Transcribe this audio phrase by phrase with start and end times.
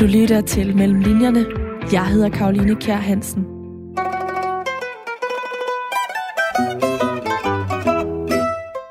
[0.00, 1.46] Du lytter til Mellem Linjerne.
[1.92, 3.46] Jeg hedder Karoline Kjær Hansen.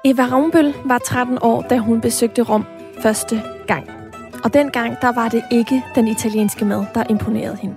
[0.05, 2.65] Eva Ravnbøl var 13 år, da hun besøgte Rom
[3.01, 3.89] første gang.
[4.43, 7.75] Og dengang, der var det ikke den italienske mad, der imponerede hende.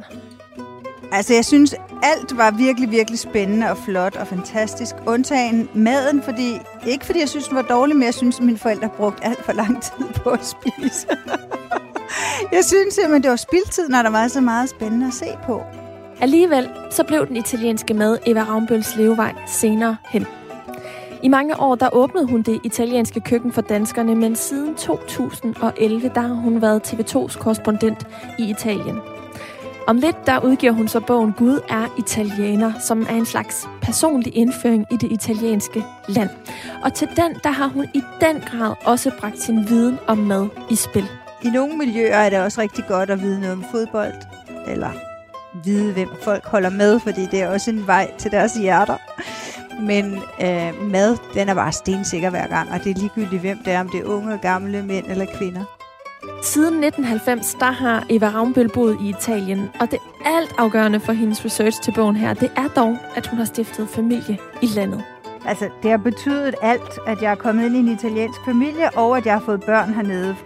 [1.12, 4.94] Altså, jeg synes, alt var virkelig, virkelig spændende og flot og fantastisk.
[5.06, 8.58] Undtagen maden, fordi, ikke fordi jeg synes, den var dårlig, men jeg synes, at mine
[8.58, 11.06] forældre brugte alt for lang tid på at spise.
[12.52, 15.62] jeg synes simpelthen, det var spildtid, når der var så meget spændende at se på.
[16.20, 20.26] Alligevel så blev den italienske mad Eva Ravnbøls levevej senere hen.
[21.22, 26.20] I mange år der åbnede hun det italienske køkken for danskerne, men siden 2011 der
[26.20, 28.06] har hun været TV2's korrespondent
[28.38, 28.96] i Italien.
[29.86, 34.36] Om lidt der udgiver hun så bogen Gud er italiener, som er en slags personlig
[34.36, 36.30] indføring i det italienske land.
[36.84, 40.48] Og til den der har hun i den grad også bragt sin viden om mad
[40.70, 41.08] i spil.
[41.42, 44.14] I nogle miljøer er det også rigtig godt at vide noget om fodbold,
[44.66, 44.90] eller
[45.64, 48.96] vide, hvem folk holder med, fordi det er også en vej til deres hjerter.
[49.82, 53.72] Men øh, mad, den er bare stensikker hver gang, og det er ligegyldigt, hvem det
[53.72, 55.64] er, om det er unge, gamle, mænd eller kvinder.
[56.42, 61.44] Siden 1990, der har Eva Ravnbøl boet i Italien, og det alt afgørende for hendes
[61.44, 65.04] research til bogen her, det er dog, at hun har stiftet familie i landet.
[65.46, 69.16] Altså, det har betydet alt, at jeg er kommet ind i en italiensk familie, og
[69.16, 70.36] at jeg har fået børn hernede.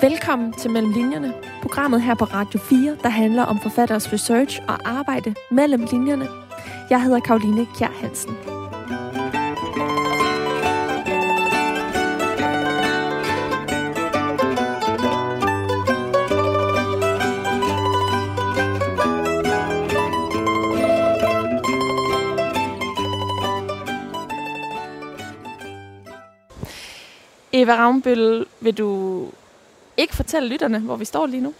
[0.00, 4.78] Velkommen til Mellem Linjerne, programmet her på Radio 4, der handler om forfatteres research og
[4.84, 6.28] arbejde mellem linjerne.
[6.90, 8.36] Jeg hedder Karoline Kjær Hansen.
[27.56, 29.13] Eva Ravnbøl, vil du
[29.96, 31.54] ikke fortælle lytterne, hvor vi står lige nu?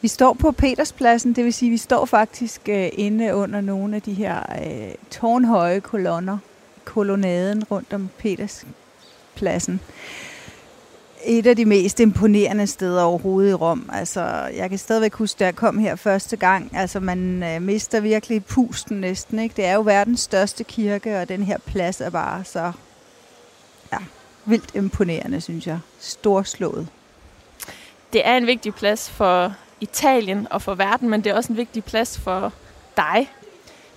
[0.00, 3.96] Vi står på Peterspladsen, det vil sige, at vi står faktisk øh, inde under nogle
[3.96, 6.38] af de her øh, tårnhøje kolonner,
[6.84, 9.80] kolonnaden rundt om Peterspladsen.
[11.24, 13.90] Et af de mest imponerende steder overhovedet i Rom.
[13.92, 14.20] Altså,
[14.56, 16.70] jeg kan stadigvæk huske, da jeg kom her første gang.
[16.76, 19.38] Altså, man øh, mister virkelig pusten næsten.
[19.38, 19.56] Ikke?
[19.56, 22.72] Det er jo verdens største kirke, og den her plads er bare så
[23.92, 23.98] ja,
[24.44, 25.78] vildt imponerende, synes jeg.
[25.98, 26.88] Storslået.
[28.14, 31.56] Det er en vigtig plads for Italien og for verden, men det er også en
[31.56, 32.52] vigtig plads for
[32.96, 33.30] dig.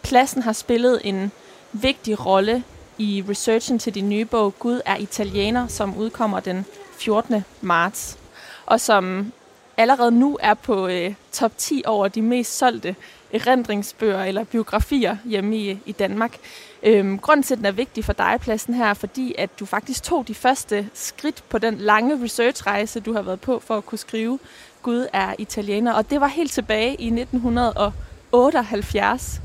[0.03, 1.31] Pladsen har spillet en
[1.73, 2.63] vigtig rolle
[2.97, 6.65] i researchen til din nye bog Gud er italiener, som udkommer den
[6.99, 7.45] 14.
[7.61, 8.17] marts,
[8.65, 9.31] og som
[9.77, 12.95] allerede nu er på øh, top 10 over de mest solgte
[13.33, 16.37] erindringsbøger eller biografier hjemme i, i Danmark.
[16.83, 19.65] Øhm, grunden til, at den er vigtig for dig, pladsen her, er fordi, at du
[19.65, 23.85] faktisk tog de første skridt på den lange researchrejse, du har været på for at
[23.85, 24.39] kunne skrive
[24.81, 25.93] Gud er italiener.
[25.93, 29.41] Og det var helt tilbage i 1978.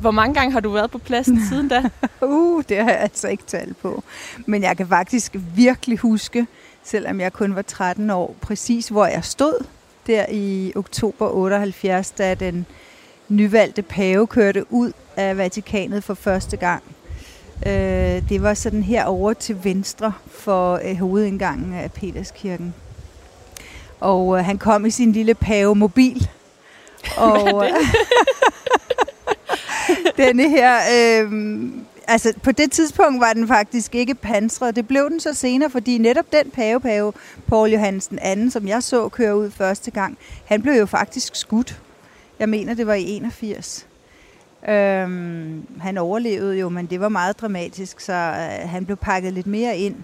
[0.00, 1.82] Hvor mange gange har du været på pladsen siden da?
[2.22, 4.02] uh, det har jeg altså ikke talt på.
[4.46, 6.46] Men jeg kan faktisk virkelig huske,
[6.84, 9.64] selvom jeg kun var 13 år, præcis hvor jeg stod
[10.06, 12.66] der i oktober 78, da den
[13.28, 16.82] nyvalgte pave kørte ud af Vatikanet for første gang.
[17.66, 22.74] Øh, det var sådan her over til venstre for øh, hovedindgangen af Peterskirken.
[24.00, 26.28] Og øh, han kom i sin lille pave-mobil.
[27.16, 27.66] Og,
[30.16, 30.76] denne her...
[30.76, 31.32] Øh,
[32.08, 34.76] altså, på det tidspunkt var den faktisk ikke pansret.
[34.76, 37.12] Det blev den så senere, fordi netop den pave-pave,
[37.48, 41.82] Paul Johansen anden, som jeg så køre ud første gang, han blev jo faktisk skudt.
[42.42, 43.88] Jeg mener, det var i 81.
[44.68, 49.46] Øhm, han overlevede jo, men det var meget dramatisk, så øh, han blev pakket lidt
[49.46, 49.96] mere ind.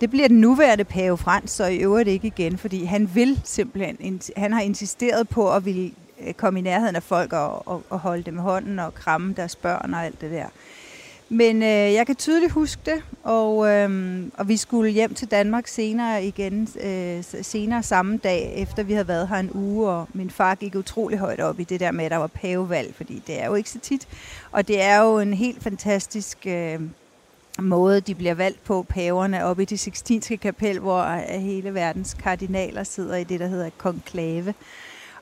[0.00, 4.20] Det bliver den nuværende pave Frans så i øvrigt ikke igen, fordi han vil simpelthen,
[4.36, 5.90] han har insisteret på at ville
[6.26, 9.34] øh, komme i nærheden af folk og, og, og holde dem i hånden og kramme
[9.36, 10.46] deres børn og alt det der.
[11.34, 15.66] Men øh, jeg kan tydeligt huske det, og, øh, og vi skulle hjem til Danmark
[15.66, 20.30] senere igen, øh, senere samme dag, efter vi havde været her en uge, og min
[20.30, 23.42] far gik utrolig højt op i det der med, at der var pavevalg, fordi det
[23.42, 24.08] er jo ikke så tit.
[24.52, 26.80] Og det er jo en helt fantastisk øh,
[27.58, 32.14] måde, de bliver valgt på, paverne, oppe i det Sixtinske kapel, hvor øh, hele verdens
[32.14, 34.54] kardinaler sidder i det, der hedder konklave.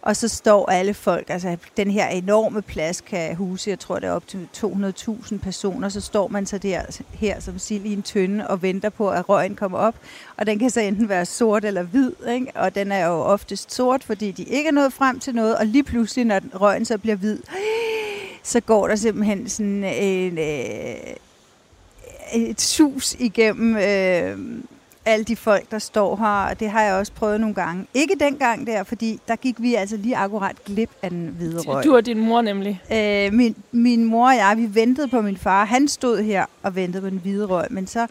[0.02, 4.08] Og så står alle folk, altså den her enorme plads kan huse, jeg tror det
[4.08, 8.02] er op til 200.000 personer, så står man så der her som sild i en
[8.02, 9.94] tynde og venter på, at røgen kommer op.
[10.37, 12.52] Og den kan så enten være sort eller hvid, ikke?
[12.54, 15.66] og den er jo oftest sort, fordi de ikke er nået frem til noget, og
[15.66, 17.38] lige pludselig, når røgen så bliver hvid,
[18.43, 21.14] så går der simpelthen sådan en, øh,
[22.34, 24.38] et sus igennem øh,
[25.04, 27.87] alle de folk, der står her, og det har jeg også prøvet nogle gange.
[27.94, 31.84] Ikke dengang der, fordi der gik vi altså lige akkurat glip af den hvide røg.
[31.84, 32.82] Du og din mor nemlig.
[32.93, 35.64] Øh, min, min mor og jeg, vi ventede på min far.
[35.64, 38.06] Han stod her og ventede på den hvide røg, men så,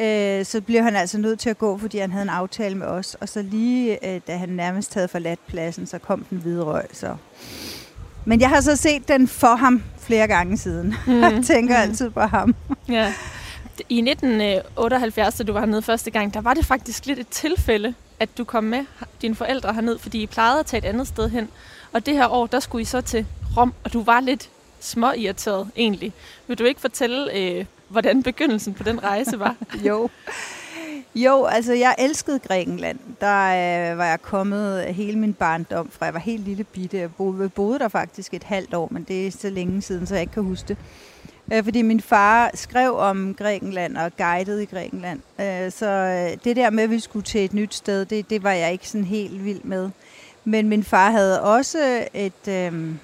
[0.00, 2.86] øh, så blev han altså nødt til at gå, fordi han havde en aftale med
[2.86, 3.16] os.
[3.20, 6.84] Og så lige øh, da han nærmest havde forladt pladsen, så kom den hvide røg.
[6.92, 7.16] Så.
[8.24, 10.94] Men jeg har så set den for ham flere gange siden.
[11.06, 11.20] Mm.
[11.20, 11.82] jeg tænker mm.
[11.82, 12.54] altid på ham.
[12.88, 13.12] ja.
[13.88, 17.94] I 1978, da du var hernede første gang, der var det faktisk lidt et tilfælde,
[18.20, 18.84] at du kom med
[19.22, 21.48] dine forældre herned, fordi I plejede at tage et andet sted hen.
[21.92, 23.26] Og det her år, der skulle I så til
[23.56, 26.12] Rom, og du var lidt småirriteret egentlig.
[26.46, 29.56] Vil du ikke fortælle, øh, hvordan begyndelsen på den rejse var?
[29.88, 30.08] jo.
[31.14, 32.98] Jo, altså jeg elskede Grækenland.
[33.20, 33.44] Der
[33.92, 36.04] øh, var jeg kommet hele min barndom fra.
[36.04, 36.98] Jeg var helt lille bitte.
[36.98, 40.14] Jeg boede, boede der faktisk et halvt år, men det er så længe siden, så
[40.14, 40.76] jeg ikke kan huske det.
[41.52, 45.20] Øh, fordi min far skrev om Grækenland og guidede i Grækenland.
[45.40, 48.42] Øh, så øh, det der med, at vi skulle til et nyt sted, det, det
[48.42, 49.90] var jeg ikke sådan helt vild med.
[50.44, 52.94] Men min far havde også et, øh,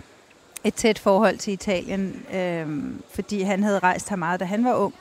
[0.64, 2.66] et tæt forhold til Italien, øh,
[3.14, 4.94] fordi han havde rejst her meget, da han var ung.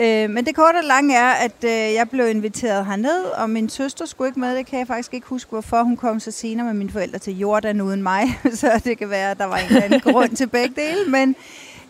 [0.00, 3.68] Øh, men det korte og lange er, at øh, jeg blev inviteret herned, og min
[3.68, 4.56] søster skulle ikke med.
[4.56, 7.38] Det kan jeg faktisk ikke huske, hvorfor hun kom så senere med mine forældre til
[7.38, 8.22] Jordan uden mig.
[8.60, 11.10] så det kan være, at der var en eller anden grund til begge dele.
[11.10, 11.36] Men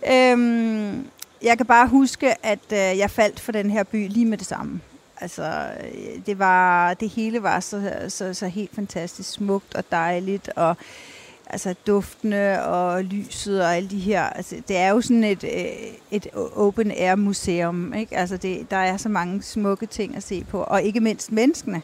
[0.06, 1.06] Øhm,
[1.42, 4.46] jeg kan bare huske, at øh, jeg faldt for den her by lige med det
[4.46, 4.80] samme.
[5.20, 10.50] Altså, øh, det, var, det hele var så, så, så helt fantastisk smukt og dejligt,
[10.56, 10.76] og
[11.46, 14.22] altså duftene og lyset og alle de her.
[14.22, 18.16] Altså, det er jo sådan et, øh, et open air museum, ikke?
[18.16, 21.82] Altså, det, der er så mange smukke ting at se på, og ikke mindst menneskene.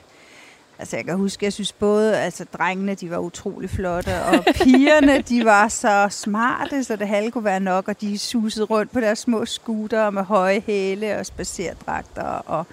[0.79, 5.21] Altså jeg kan huske, jeg synes både, altså drengene, de var utrolig flotte, og pigerne,
[5.31, 9.01] de var så smarte, så det halve kunne være nok, og de susede rundt på
[9.01, 12.67] deres små scooter med høje hæle og spacerdragter, og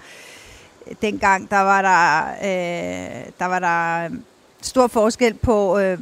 [1.02, 4.08] dengang, der var der, øh, der var der
[4.62, 5.98] stor forskel på, øh,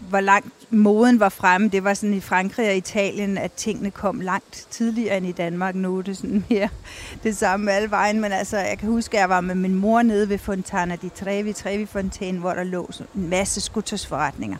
[0.00, 1.68] hvor langt moden var fremme.
[1.68, 5.74] Det var sådan i Frankrig og Italien, at tingene kom langt tidligere end i Danmark.
[5.74, 6.68] Nu er det sådan mere
[7.22, 8.20] det samme alle vejen.
[8.20, 11.08] Men altså, jeg kan huske, at jeg var med min mor nede ved Fontana di
[11.08, 14.56] Trevi, Trevi Fontaine, hvor der lå en masse skutersforretninger.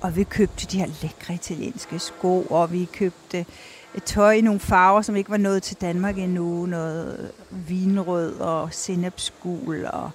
[0.00, 3.46] Og vi købte de her lækre italienske sko, og vi købte
[3.94, 6.66] et tøj i nogle farver, som ikke var nået til Danmark endnu.
[6.66, 9.86] Noget vinrød og sennepsgul.
[9.92, 10.10] Og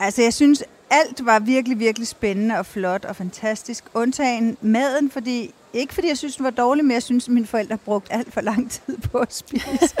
[0.00, 3.84] altså, jeg synes, alt var virkelig, virkelig spændende og flot og fantastisk.
[3.94, 7.46] Undtagen maden, fordi ikke fordi jeg synes, den var dårlig, men jeg synes, at mine
[7.46, 9.96] forældre brugte alt for lang tid på at spise.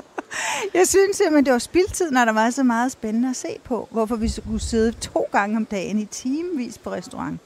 [0.74, 3.88] jeg synes simpelthen, det var spildtid, når der var så meget spændende at se på.
[3.90, 7.40] Hvorfor vi skulle sidde to gange om dagen i timevis på restaurant.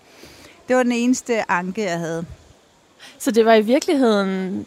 [0.69, 2.25] Det var den eneste anke, jeg havde.
[3.19, 4.67] Så det var i virkeligheden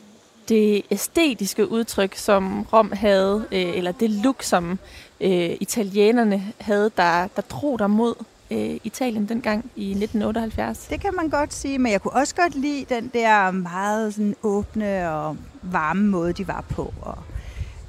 [0.50, 4.80] det æstetiske udtryk, som Rom havde, øh, eller det look, som
[5.22, 8.16] øh, italienerne havde, der, der drog dig mod
[8.52, 10.88] øh, Italien dengang i 1978?
[10.90, 14.36] Det kan man godt sige, men jeg kunne også godt lide den der meget sådan
[14.44, 16.94] åbne og varme måde, de var på.
[17.02, 17.18] Og,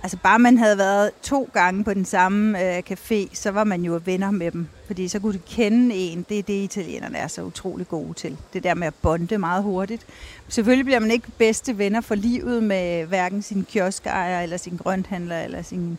[0.03, 3.83] altså bare man havde været to gange på den samme øh, café, så var man
[3.83, 4.69] jo venner med dem.
[4.87, 6.27] Fordi så kunne de kende en.
[6.29, 8.37] Det er det, italienerne er så utrolig gode til.
[8.53, 10.07] Det der med at bonde meget hurtigt.
[10.49, 15.41] Selvfølgelig bliver man ikke bedste venner for livet med hverken sin kioskejer, eller sin grønthandler,
[15.41, 15.99] eller sin øh,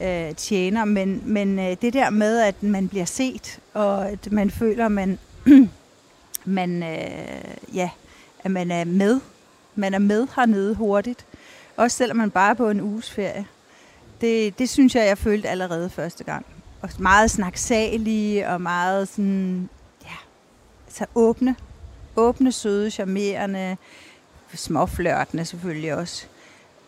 [0.00, 4.50] Øh, tjener, men, men øh, det der med, at man bliver set, og at man
[4.50, 5.18] føler, at man,
[6.44, 7.90] man, øh, ja,
[8.44, 9.20] at man er med.
[9.74, 11.26] Man er med hernede hurtigt.
[11.76, 13.46] Også selvom man bare er på en uges ferie.
[14.20, 16.46] Det, det synes jeg, jeg følte allerede første gang.
[16.82, 19.68] Og meget snaksalige og meget sådan,
[20.04, 20.16] ja,
[20.88, 21.56] så åbne.
[22.16, 23.76] Åbne, søde, charmerende,
[24.54, 26.26] småflørtende selvfølgelig også.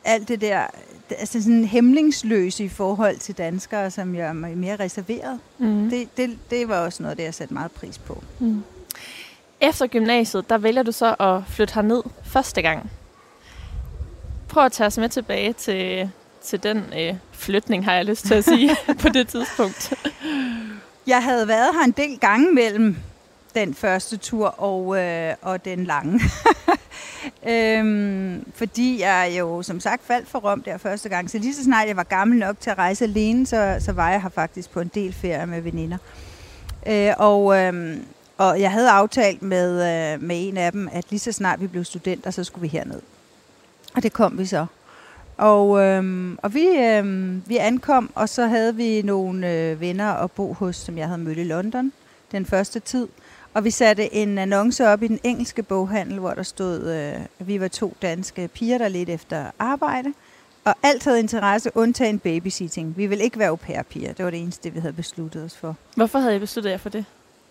[0.05, 0.67] Alt det der,
[1.11, 5.41] altså sådan hemmelingsløs i forhold til danskere, som jeg er mere reserveret.
[5.59, 5.91] Mm.
[5.91, 8.23] Det, det, det var også noget, det jeg satte meget pris på.
[8.39, 8.63] Mm.
[9.61, 12.91] Efter gymnasiet, der vælger du så at flytte herned første gang.
[14.49, 16.11] Prøv at tage os med tilbage til,
[16.43, 19.93] til den øh, flytning, har jeg lyst til at sige, på det tidspunkt.
[21.07, 22.97] Jeg havde været her en del gange mellem
[23.55, 26.21] den første tur og, øh, og den lange.
[27.53, 31.31] øhm, fordi jeg jo som sagt faldt for Rom der første gang.
[31.31, 34.11] Så lige så snart jeg var gammel nok til at rejse alene, så, så var
[34.11, 35.99] jeg her faktisk på en del ferie med veninder.
[36.87, 37.97] Øh, og, øh,
[38.39, 41.67] og jeg havde aftalt med, øh, med en af dem, at lige så snart vi
[41.67, 43.01] blev studenter, så skulle vi herned.
[43.97, 44.67] Og det kom vi så.
[45.37, 50.31] Og, øhm, og vi, øhm, vi ankom, og så havde vi nogle øh, venner at
[50.31, 51.93] bo hos, som jeg havde mødt i London
[52.33, 53.09] den første tid.
[53.55, 57.49] Og vi satte en annonce op i den engelske boghandel, hvor der stod, øh, at
[57.49, 60.13] vi var to danske piger, der lidt efter arbejde.
[60.65, 62.97] Og alt havde interesse, undtagen babysitting.
[62.97, 64.13] Vi ville ikke være au pair-piger.
[64.13, 65.77] Det var det eneste, vi havde besluttet os for.
[65.97, 67.05] Hvorfor havde I besluttet jer for det?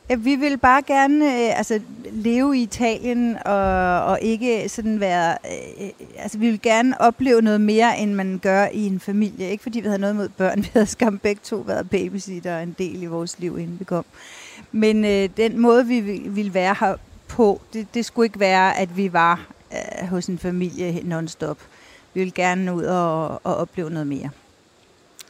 [0.10, 1.80] Ja, vi ville bare gerne øh, altså,
[2.12, 5.38] leve i Italien og, og ikke sådan være...
[5.82, 9.50] Øh, altså, vi ville gerne opleve noget mere, end man gør i en familie.
[9.50, 10.62] Ikke fordi vi havde noget mod børn.
[10.64, 14.06] Vi havde skam begge to været babysitter en del i vores liv, inden vi kom.
[14.72, 16.96] Men øh, den måde, vi ville være her
[17.28, 21.58] på, det, det skulle ikke være, at vi var øh, hos en familie non-stop.
[22.14, 24.30] Vi ville gerne ud og, og opleve noget mere.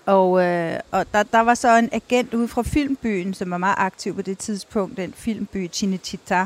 [0.06, 3.76] Og, øh, og der, der var så en agent ude fra Filmbyen, som var meget
[3.78, 4.98] aktiv på det tidspunkt.
[4.98, 6.46] Den filmby, Cinecittà,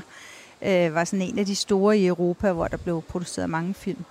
[0.61, 4.05] øh, var sådan en af de store i Europa, hvor der blev produceret mange film.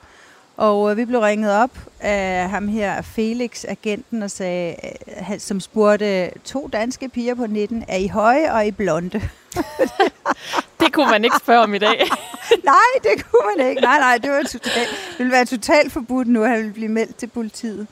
[0.56, 1.70] Og øh, vi blev ringet op
[2.00, 4.76] af ham her, Felix, agenten, og sagde,
[5.08, 9.10] øh, som spurgte to danske piger på 19, er I høje og I blonde?
[10.80, 11.98] det kunne man ikke spørge om i dag.
[12.64, 13.80] nej, det kunne man ikke.
[13.80, 16.88] Nej, nej, det, var total, det ville være totalt forbudt nu, at han ville blive
[16.88, 17.86] meldt til politiet.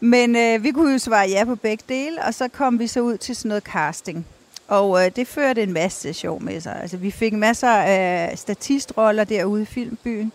[0.00, 3.00] Men øh, vi kunne jo svare ja på begge dele, og så kom vi så
[3.00, 4.26] ud til sådan noget casting.
[4.68, 6.78] Og øh, det førte en masse sjov med sig.
[6.82, 10.32] Altså, vi fik masser af statistroller derude i filmbyen,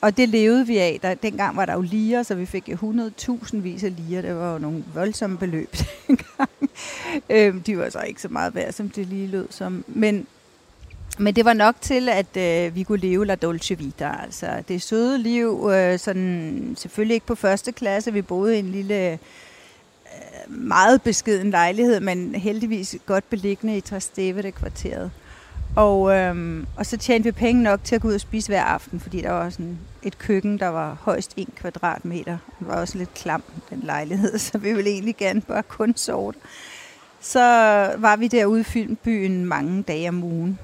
[0.00, 0.98] og det levede vi af.
[1.02, 4.22] Der, dengang var der jo liger, så vi fik 100.000 vis af liger.
[4.22, 5.76] Det var jo nogle voldsomme beløb
[6.06, 6.50] dengang.
[7.30, 9.84] øhm, de var så ikke så meget værd, som det lige lød som.
[9.88, 10.26] Men,
[11.18, 14.10] men det var nok til, at øh, vi kunne leve la dolce vita.
[14.22, 18.12] Altså det søde liv, øh, sådan, selvfølgelig ikke på første klasse.
[18.12, 19.18] Vi boede i en lille, øh,
[20.48, 25.10] meget beskeden lejlighed, men heldigvis godt beliggende i Trastevere kvarteret.
[25.76, 28.62] Og, øhm, og så tjente vi penge nok til at gå ud og spise hver
[28.62, 32.38] aften, fordi der var sådan et køkken, der var højst en kvadratmeter.
[32.58, 36.32] Det var også lidt klam, den lejlighed, så vi ville egentlig gerne bare kun sove
[36.32, 36.38] der.
[37.20, 37.40] Så
[37.98, 40.58] var vi derude i filmbyen mange dage om ugen.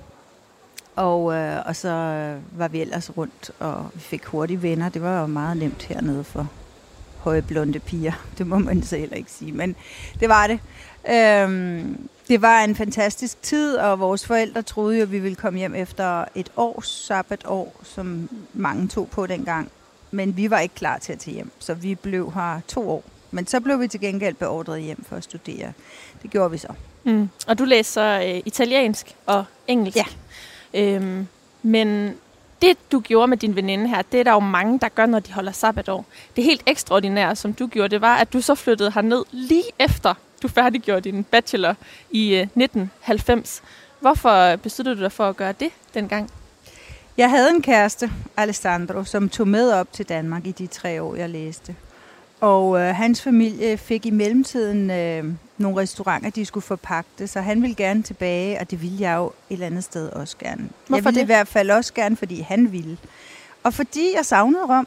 [0.97, 1.91] Og, øh, og så
[2.53, 4.89] var vi ellers rundt, og vi fik hurtige venner.
[4.89, 6.49] Det var jo meget nemt hernede for
[7.23, 8.13] høje blonde piger.
[8.39, 9.77] Det må man så heller ikke sige, men
[10.21, 10.59] det var det.
[11.11, 15.59] Øhm, det var en fantastisk tid, og vores forældre troede jo, at vi ville komme
[15.59, 19.71] hjem efter et års sabbatår, som mange tog på dengang.
[20.11, 23.05] Men vi var ikke klar til at tage hjem, så vi blev her to år.
[23.31, 25.73] Men så blev vi til gengæld beordret hjem for at studere.
[26.23, 26.69] Det gjorde vi så.
[27.05, 27.29] Mm.
[27.47, 29.97] Og du læser øh, italiensk og engelsk.
[29.97, 30.05] Ja.
[30.75, 31.27] Øhm,
[31.63, 32.15] men
[32.63, 35.19] det, du gjorde med din veninde her, det er der jo mange, der gør, når
[35.21, 36.05] de holder sabbatår.
[36.37, 40.15] Det helt ekstraordinære, som du gjorde, det var, at du så flyttede herned lige efter,
[40.43, 41.75] du færdiggjorde din bachelor
[42.11, 43.63] i øh, 1990.
[44.01, 46.31] Hvorfor besluttede du dig for at gøre det dengang?
[47.17, 51.15] Jeg havde en kæreste, Alessandro, som tog med op til Danmark i de tre år,
[51.15, 51.77] jeg læste.
[52.43, 55.25] Og øh, hans familie fik i mellemtiden øh,
[55.59, 59.27] nogle restauranter, de skulle forpagte, så han ville gerne tilbage, og det ville jeg jo
[59.27, 60.69] et eller andet sted også gerne.
[60.89, 61.23] Hvorfor jeg ville det?
[61.23, 62.99] i hvert fald også gerne, fordi han ville.
[63.63, 64.87] Og fordi jeg savnede Rom.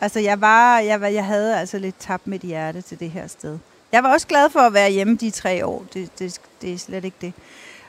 [0.00, 3.26] Altså, jeg, var, jeg, var, jeg havde altså lidt tabt mit hjerte til det her
[3.26, 3.58] sted.
[3.92, 5.84] Jeg var også glad for at være hjemme de tre år.
[5.94, 7.32] Det, det, det er slet ikke det.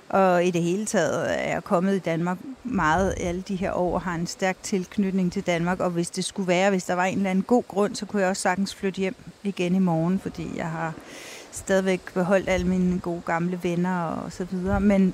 [0.09, 3.93] Og i det hele taget er jeg kommet i Danmark meget alle de her år
[3.93, 5.79] og har en stærk tilknytning til Danmark.
[5.79, 8.21] Og hvis det skulle være, hvis der var en eller anden god grund, så kunne
[8.21, 10.93] jeg også sagtens flytte hjem igen i morgen, fordi jeg har
[11.51, 14.79] stadigvæk beholdt alle mine gode gamle venner og så videre.
[14.79, 15.13] Men,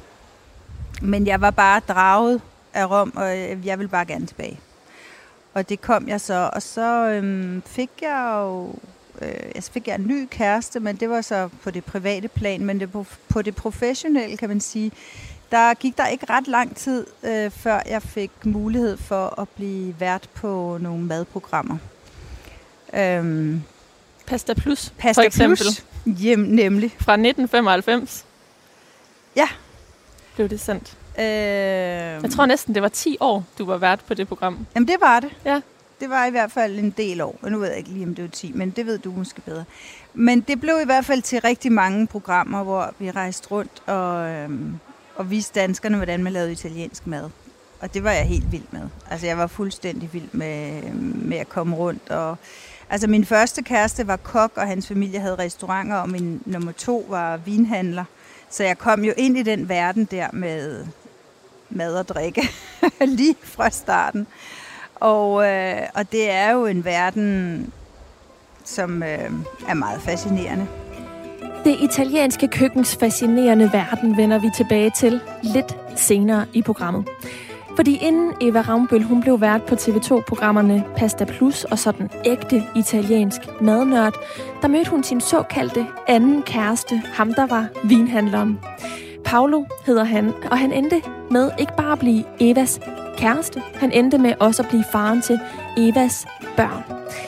[1.01, 2.41] men jeg var bare draget
[2.73, 4.59] af Rom, og jeg ville bare gerne tilbage.
[5.53, 8.75] Og det kom jeg så, og så øhm, fik jeg jo
[9.21, 12.65] øh, jeg fik jeg en ny kæreste, men det var så på det private plan,
[12.65, 14.91] men det på, på det professionelle, kan man sige,
[15.51, 19.95] der gik der ikke ret lang tid, øh, før jeg fik mulighed for at blive
[19.99, 21.77] vært på nogle madprogrammer.
[22.93, 23.61] Øhm,
[24.25, 25.57] Pasta Plus, Pasta for eksempel.
[25.57, 26.91] Plus, hjem, nemlig.
[26.99, 28.25] Fra 1995
[29.35, 29.47] Ja.
[30.35, 30.97] blev det sendt.
[31.19, 34.65] Øh, Jeg tror næsten, det var 10 år, du var vært på det program.
[34.75, 35.29] Jamen, det var det.
[35.45, 35.61] Ja.
[35.99, 37.39] Det var i hvert fald en del år.
[37.41, 39.41] Og nu ved jeg ikke lige, om det var 10, men det ved du måske
[39.41, 39.63] bedre.
[40.13, 44.29] Men det blev i hvert fald til rigtig mange programmer, hvor vi rejste rundt og,
[44.29, 44.79] øhm,
[45.15, 47.29] og viste danskerne, hvordan man lavede italiensk mad.
[47.79, 48.81] Og det var jeg helt vild med.
[49.09, 52.09] Altså, jeg var fuldstændig vild med, med at komme rundt.
[52.09, 52.37] Og,
[52.89, 57.05] altså, min første kæreste var kok, og hans familie havde restauranter, og min nummer to
[57.09, 58.05] var vinhandler.
[58.49, 60.85] Så jeg kom jo ind i den verden der med
[61.69, 62.49] mad og drikke
[63.17, 64.27] lige fra starten.
[65.05, 67.73] Og, øh, og det er jo en verden,
[68.63, 69.31] som øh,
[69.69, 70.67] er meget fascinerende.
[71.63, 77.07] Det italienske køkkens fascinerende verden vender vi tilbage til lidt senere i programmet.
[77.75, 83.41] Fordi inden Eva Rambøl hun blev vært på TV2-programmerne Pasta Plus og sådan ægte italiensk
[83.61, 84.13] madnørd,
[84.61, 88.59] der mødte hun sin såkaldte anden kæreste, ham der var vinhandleren.
[89.25, 91.01] Paolo hedder han, og han endte
[91.31, 92.79] med ikke bare at blive Evas
[93.17, 95.39] kæreste, han endte med også at blive faren til
[95.77, 96.27] Evas
[96.57, 96.83] børn.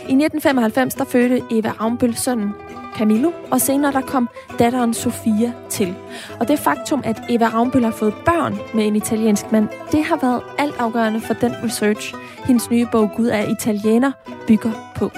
[0.10, 2.54] I 1995 der fødte Eva Ravnbøl sønnen
[2.98, 5.96] Camilo, og senere der kom datteren Sofia til.
[6.40, 10.20] Og det faktum, at Eva Ravnbøl har fået børn med en italiensk mand, det har
[10.22, 12.14] været altafgørende for den research,
[12.46, 14.12] hendes nye bog Gud er italiener
[14.48, 15.12] bygger på.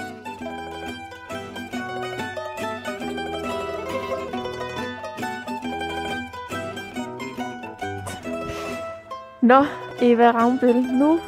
[9.42, 9.64] Nå,
[10.02, 11.18] Eva Ravnbøl, nu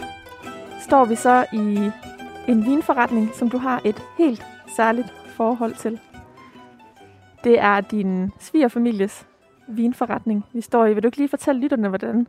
[0.80, 1.90] står vi så i
[2.48, 6.00] en vinforretning, som du har et helt særligt forhold til.
[7.44, 9.26] Det er din svigerfamilies
[9.68, 10.94] vinforretning, vi står i.
[10.94, 12.26] Vil du ikke lige fortælle lytterne, hvordan,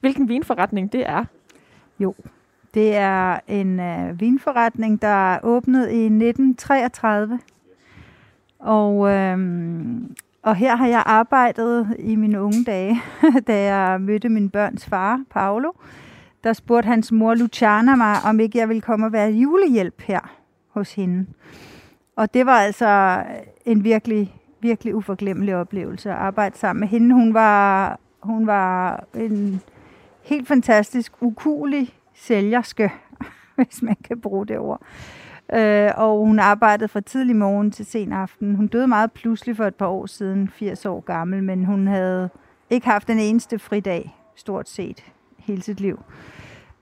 [0.00, 1.24] hvilken vinforretning det er?
[1.98, 2.14] Jo,
[2.74, 7.40] det er en øh, vinforretning, der åbnede i 1933.
[8.58, 9.38] Og, øh,
[10.42, 13.02] og her har jeg arbejdet i mine unge dage,
[13.46, 15.72] da jeg mødte min børns far, Paolo.
[16.44, 20.20] Der spurgte hans mor Luciana mig, om ikke jeg ville komme og være julehjælp her
[20.68, 21.26] hos hende.
[22.16, 23.22] Og det var altså
[23.64, 27.14] en virkelig virkelig uforglemmelig oplevelse at arbejde sammen med hende.
[27.14, 29.60] Hun var, hun var en
[30.22, 32.92] helt fantastisk, ukulig sælgerske,
[33.56, 34.82] hvis man kan bruge det ord.
[35.54, 38.54] Øh, og hun arbejdede fra tidlig morgen til sen aften.
[38.54, 42.30] Hun døde meget pludselig for et par år siden, 80 år gammel, men hun havde
[42.70, 45.04] ikke haft den eneste fridag, stort set,
[45.38, 46.02] hele sit liv.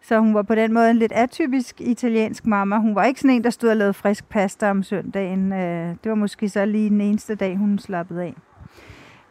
[0.02, 2.78] Så hun var på den måde en lidt atypisk italiensk mamma.
[2.78, 5.52] Hun var ikke sådan en, der stod og lavede frisk pasta om søndagen.
[5.52, 8.34] Øh, det var måske så lige den eneste dag, hun slappede af.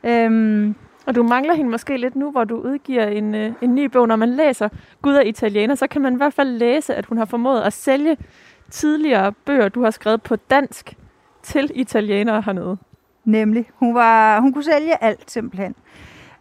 [0.03, 0.75] Øhm,
[1.05, 4.07] og du mangler hende måske lidt nu, hvor du udgiver en, øh, en ny bog.
[4.07, 4.69] Når man læser
[5.01, 7.73] Gud er italiener, så kan man i hvert fald læse, at hun har formået at
[7.73, 8.17] sælge
[8.71, 10.97] tidligere bøger, du har skrevet på dansk,
[11.43, 12.77] til italienere hernede.
[13.25, 13.69] Nemlig.
[13.75, 15.75] Hun, var, hun kunne sælge alt simpelthen.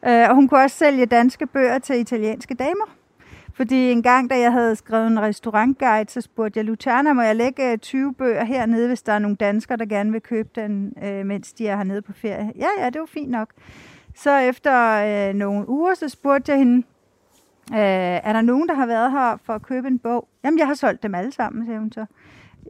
[0.07, 2.87] Øh, og hun kunne også sælge danske bøger til italienske damer.
[3.55, 7.37] Fordi en gang, da jeg havde skrevet en restaurantguide, så spurgte jeg Luciana, må jeg
[7.37, 10.93] lægge øh, 20 bøger hernede, hvis der er nogle danskere, der gerne vil købe den,
[11.05, 12.53] øh, mens de er hernede på ferie?
[12.57, 13.49] Ja, ja, det var fint nok.
[14.15, 14.75] Så efter
[15.29, 16.87] øh, nogle uger, så spurgte jeg hende,
[17.73, 17.79] øh,
[18.29, 20.29] er der nogen, der har været her for at købe en bog?
[20.45, 22.07] Jamen, jeg har solgt dem alle sammen, sagde hun så.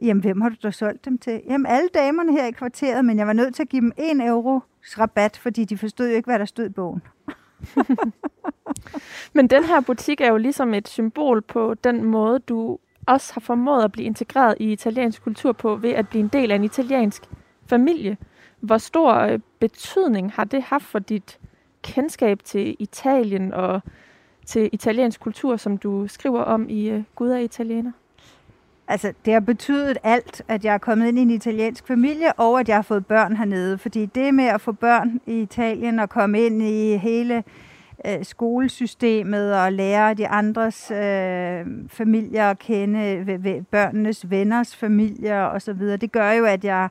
[0.01, 1.41] Jamen, hvem har du da solgt dem til?
[1.49, 4.27] Jamen, alle damerne her i kvarteret, men jeg var nødt til at give dem 1
[4.27, 4.59] euro
[4.99, 7.01] rabat, fordi de forstod jo ikke, hvad der stod i bogen.
[9.33, 13.41] Men den her butik er jo ligesom et symbol på den måde, du også har
[13.41, 16.63] formået at blive integreret i italiensk kultur på, ved at blive en del af en
[16.63, 17.23] italiensk
[17.69, 18.17] familie.
[18.59, 21.39] Hvor stor øh, betydning har det haft for dit
[21.81, 23.81] kendskab til Italien og
[24.45, 27.91] til italiensk kultur, som du skriver om i øh, Gud er italiener?
[28.87, 32.59] Altså, det har betydet alt, at jeg er kommet ind i en italiensk familie, og
[32.59, 33.77] at jeg har fået børn hernede.
[33.77, 37.43] Fordi det med at få børn i Italien og komme ind i hele
[38.07, 45.43] øh, skolesystemet og lære de andres øh, familier at kende, ved, ved børnenes venners familier
[45.43, 46.89] osv., det gør jo, at jeg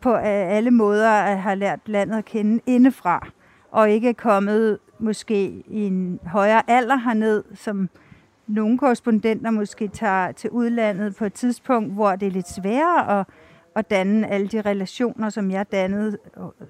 [0.00, 3.28] på øh, alle måder har lært landet at kende indefra,
[3.70, 7.88] og ikke er kommet måske i en højere alder herned, som
[8.46, 13.26] nogle korrespondenter måske tager til udlandet på et tidspunkt, hvor det er lidt sværere at,
[13.76, 16.18] at danne alle de relationer, som jeg dannede,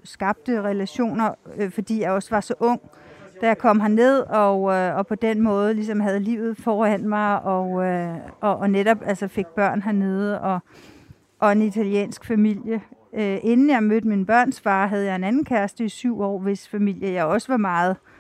[0.05, 2.81] skabte relationer, øh, fordi jeg også var så ung,
[3.41, 7.43] da jeg kom herned, og, øh, og på den måde ligesom havde livet foran mig,
[7.43, 10.59] og, øh, og, og netop altså fik børn hernede, og,
[11.39, 12.81] og en italiensk familie.
[13.15, 16.39] Øh, inden jeg mødte min børns far, havde jeg en anden kæreste i syv år,
[16.39, 18.16] hvis familie jeg også var meget øh,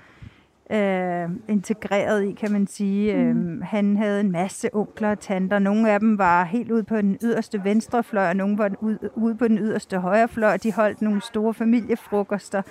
[1.48, 3.16] integreret i, kan man sige.
[3.16, 3.58] Mm.
[3.58, 5.58] Øh, han havde en masse onkler og tanter.
[5.58, 8.98] Nogle af dem var helt ude på den yderste venstre fløj, og nogle var ude,
[9.14, 10.56] ude på den yderste højre fløj.
[10.56, 12.62] De holdt nogle store familiefrokoster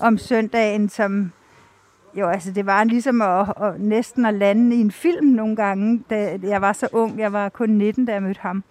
[0.00, 1.32] om søndagen, som
[2.14, 6.02] jo, altså det var ligesom at, at næsten at lande i en film nogle gange,
[6.10, 7.18] da jeg var så ung.
[7.18, 8.64] Jeg var kun 19, da jeg mødte ham.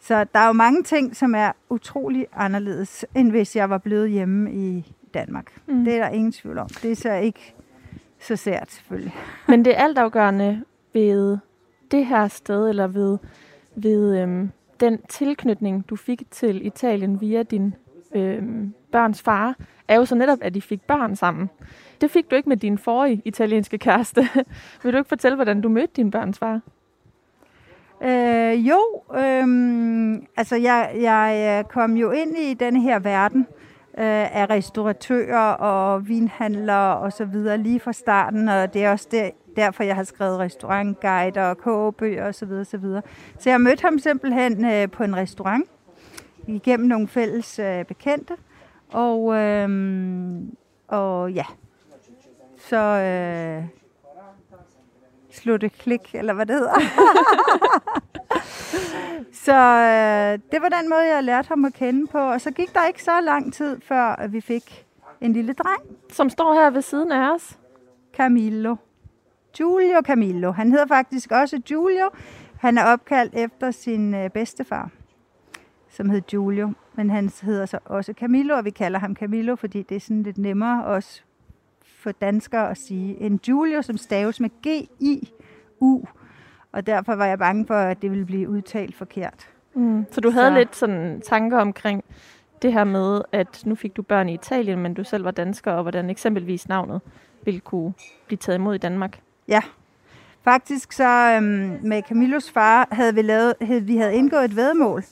[0.00, 4.10] Så der er jo mange ting, som er utrolig anderledes, end hvis jeg var blevet
[4.10, 5.52] hjemme i Danmark.
[5.68, 5.84] Mm.
[5.84, 6.68] Det er der ingen tvivl om.
[6.82, 7.54] Det er så ikke
[8.20, 9.14] så sært, selvfølgelig.
[9.48, 11.38] Men det er altafgørende ved
[11.90, 13.18] det her sted, eller ved,
[13.76, 14.50] ved øhm,
[14.80, 17.74] den tilknytning, du fik til Italien via din
[18.14, 19.56] øhm, børns far,
[19.88, 21.50] er jo så netop, at de fik børn sammen.
[22.00, 24.28] Det fik du ikke med din forrige italienske kæreste.
[24.82, 26.60] Vil du ikke fortælle, hvordan du mødte din børns far?
[28.02, 28.80] Øh, jo,
[29.16, 29.46] øh,
[30.36, 33.46] altså jeg, jeg kom jo ind i den her verden
[33.98, 39.08] øh, af restauratører og vinhandlere og så videre lige fra starten, og det er også
[39.10, 43.02] der, derfor, jeg har skrevet restaurantguider og kogebøger og så videre, så videre.
[43.38, 45.68] Så jeg mødte ham simpelthen øh, på en restaurant
[46.46, 48.34] igennem nogle fælles øh, bekendte,
[48.92, 49.68] og, øh,
[50.88, 51.44] og ja,
[52.58, 53.64] så øh,
[55.30, 56.74] slog det klik, eller hvad det hedder.
[59.46, 62.18] så øh, det var den måde, jeg lærte ham at kende på.
[62.18, 64.86] Og så gik der ikke så lang tid, før vi fik
[65.20, 65.82] en lille dreng.
[66.12, 67.58] Som står her ved siden af os.
[68.16, 68.76] Camillo.
[69.56, 70.52] Giulio Camillo.
[70.52, 72.10] Han hedder faktisk også Giulio.
[72.58, 74.90] Han er opkaldt efter sin øh, bedstefar,
[75.90, 76.72] som hed Giulio.
[76.94, 80.22] Men han hedder så også Camillo, og vi kalder ham Camillo, fordi det er sådan
[80.22, 81.22] lidt nemmere også
[81.84, 83.20] for danskere at sige.
[83.20, 86.04] En Giulio, som staves med G-I-U.
[86.76, 89.48] Og derfor var jeg bange for, at det ville blive udtalt forkert.
[89.74, 90.06] Mm.
[90.10, 90.58] Så du havde så.
[90.58, 92.04] lidt sådan tanker omkring
[92.62, 95.72] det her med, at nu fik du børn i Italien, men du selv var dansker,
[95.72, 97.00] og hvordan eksempelvis navnet
[97.44, 97.92] ville kunne
[98.26, 99.20] blive taget imod i Danmark?
[99.48, 99.60] Ja,
[100.44, 105.04] faktisk så øhm, med Camillos far havde vi, lavet, havde, vi havde indgået et vedmål.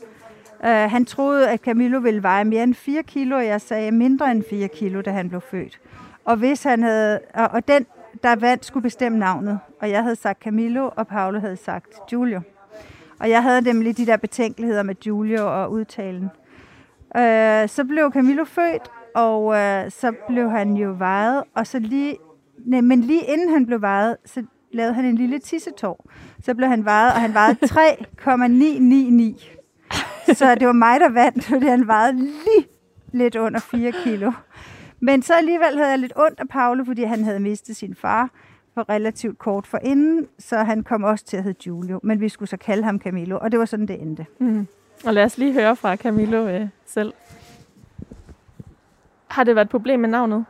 [0.61, 4.31] Uh, han troede, at Camillo ville veje mere end 4 kilo, og jeg sagde mindre
[4.31, 5.81] end 4 kilo, da han blev født.
[6.25, 7.87] Og hvis han havde, og, og den,
[8.23, 9.59] der vandt, skulle bestemme navnet.
[9.81, 12.41] Og jeg havde sagt Camillo, og Paolo havde sagt Giulio.
[13.21, 16.31] Og jeg havde nemlig de der betænkeligheder med Giulio og udtalen.
[17.15, 19.55] Uh, så blev Camillo født, og uh,
[19.89, 22.17] så blev han jo vejet, og så lige,
[22.67, 26.07] nej, men lige inden han blev vejet, så lavede han en lille tissetår.
[26.43, 29.51] Så blev han vejet, og han vejede 3,999.
[30.33, 32.69] Så det var mig, der vandt, fordi han vejede lige
[33.13, 34.33] lidt under 4 kilo.
[35.05, 38.31] Men så alligevel havde jeg lidt ondt af Paolo, fordi han havde mistet sin far
[38.75, 42.01] for relativt kort for inden, så han kom også til at hedde Giulio.
[42.03, 44.27] Men vi skulle så kalde ham Camillo, og det var sådan, det endte.
[44.41, 44.67] Mm.
[45.07, 47.13] Og lad os lige høre fra Camillo øh, selv.
[49.29, 50.45] Har det været et problem med navnet?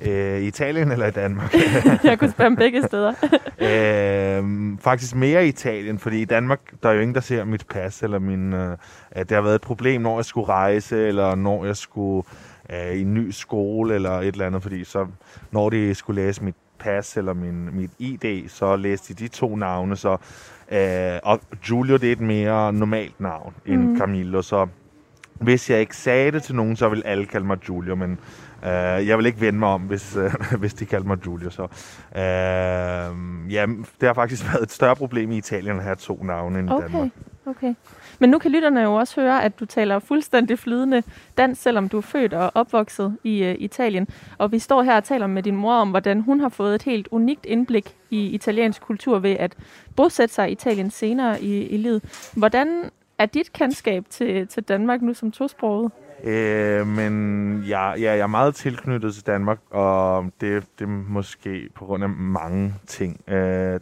[0.00, 1.54] Øh, I Italien eller i Danmark?
[2.04, 3.14] jeg kunne spørge om begge steder.
[3.68, 7.66] øh, faktisk mere i Italien, fordi i Danmark, der er jo ingen, der ser mit
[7.66, 8.76] pas, eller min, øh,
[9.10, 12.43] at det har været et problem, når jeg skulle rejse, eller når jeg skulle øh,
[12.70, 15.06] i en ny skole, eller et eller andet, fordi så,
[15.50, 19.56] når de skulle læse mit pas eller min, mit ID, så læste de de to
[19.56, 20.16] navne, så
[20.72, 23.98] øh, og Giulio, det er et mere normalt navn end mm.
[23.98, 24.66] Camillo, så
[25.40, 28.18] hvis jeg ikke sagde det til nogen, så vil alle kalde mig Giulio, men
[28.64, 31.50] øh, jeg vil ikke vende mig om, hvis, øh, hvis de kalder mig Giulio.
[31.50, 33.66] Så, øh, ja,
[34.00, 36.88] det har faktisk været et større problem i Italien at have to navne end okay.
[36.88, 37.10] i Danmark.
[37.46, 37.74] Okay.
[38.18, 41.02] Men nu kan lytterne jo også høre, at du taler fuldstændig flydende
[41.38, 44.08] dansk, selvom du er født og opvokset i uh, Italien.
[44.38, 46.82] Og vi står her og taler med din mor om, hvordan hun har fået et
[46.82, 49.56] helt unikt indblik i italiensk kultur ved at
[49.96, 52.30] bosætte sig i Italien senere i, i livet.
[52.36, 55.92] Hvordan er dit kendskab til, til Danmark nu som tosproget?
[56.24, 61.68] Øh, men ja, ja, jeg er meget tilknyttet til Danmark, og det, det er måske
[61.74, 63.20] på grund af mange ting.
[63.28, 63.80] Øh,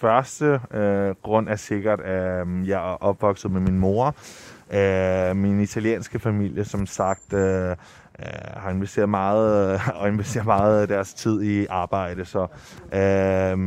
[0.00, 4.14] første øh, grund er sikkert, at øh, jeg er opvokset med min mor.
[4.72, 7.76] Øh, min italienske familie, som sagt, øh, øh,
[8.56, 12.24] har investeret meget, øh, og investerer meget af deres tid i arbejde.
[12.24, 12.46] Så
[12.92, 13.58] øh,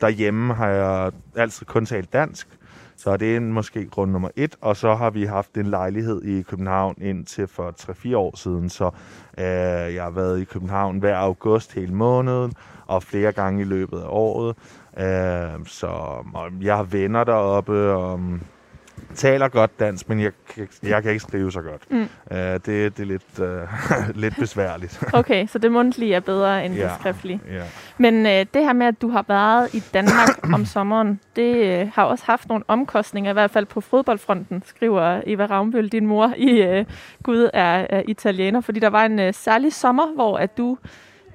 [0.00, 2.48] derhjemme har jeg altid kun talt dansk.
[2.96, 6.42] Så det er måske grund nummer et, og så har vi haft en lejlighed i
[6.42, 7.74] København indtil for
[8.12, 8.90] 3-4 år siden, så
[9.38, 12.52] øh, jeg har været i København hver august hele måneden,
[12.86, 14.56] og flere gange i løbet af året.
[14.98, 16.24] Øh, så
[16.62, 18.20] jeg har venner deroppe, og
[19.14, 20.32] taler godt dansk, men jeg,
[20.82, 21.90] jeg kan ikke skrive så godt.
[21.90, 22.00] Mm.
[22.00, 25.04] Uh, det, det er lidt, uh, lidt besværligt.
[25.12, 27.40] okay, så det mundtlige er bedre end ja, det skriftlige.
[27.50, 27.62] Ja.
[27.98, 31.92] Men uh, det her med, at du har været i Danmark om sommeren, det uh,
[31.94, 36.32] har også haft nogle omkostninger, i hvert fald på fodboldfronten, skriver Eva Ravnbøl, din mor
[36.36, 36.86] i uh,
[37.22, 40.78] Gud er, er italiener, fordi der var en uh, særlig sommer, hvor at du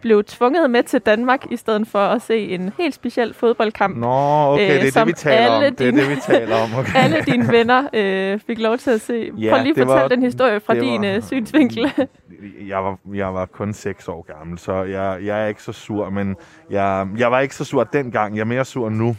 [0.01, 3.97] blev tvunget med til Danmark, i stedet for at se en helt speciel fodboldkamp.
[3.97, 4.07] Nå,
[4.53, 5.75] okay, øh, det er det, vi taler om.
[5.75, 6.75] Det er det, vi taler om.
[6.79, 6.91] Okay.
[7.03, 9.31] alle dine venner øh, fik lov til at se.
[9.37, 11.91] Ja, Prøv lige at fortælle var, den historie fra din var, øh, synsvinkel.
[12.71, 16.09] jeg, var, jeg var kun 6 år gammel, så jeg, jeg er ikke så sur,
[16.09, 16.35] men
[16.69, 18.35] jeg, jeg var ikke så sur dengang.
[18.35, 19.15] Jeg er mere sur nu.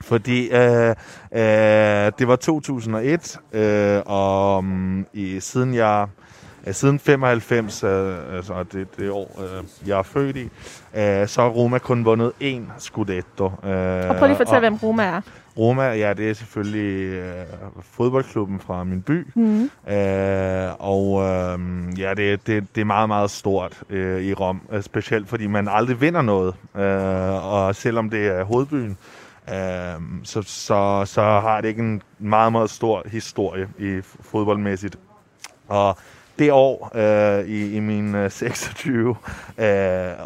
[0.00, 0.88] Fordi øh,
[1.32, 4.64] øh, det var 2001, øh, og
[5.12, 6.06] i, siden jeg
[6.72, 10.42] siden 95, øh, altså det, det år, øh, jeg er født i,
[10.94, 13.44] øh, så har Roma kun vundet én Scudetto.
[13.44, 13.50] Øh,
[14.10, 15.20] og prøv lige at fortælle, hvem Roma er.
[15.58, 17.46] Roma, ja, det er selvfølgelig øh,
[17.80, 19.26] fodboldklubben fra min by.
[19.34, 19.70] Mm.
[19.92, 21.58] Øh, og øh,
[22.00, 24.60] ja, det, det, det er meget, meget stort øh, i Rom.
[24.72, 26.54] Øh, specielt fordi man aldrig vinder noget.
[26.76, 28.98] Øh, og selvom det er hovedbyen,
[29.48, 29.54] øh,
[30.22, 34.98] så, så, så har det ikke en meget, meget stor historie i fodboldmæssigt.
[35.68, 35.98] Og
[36.38, 39.16] det år, øh, i, i min øh, 26 øh,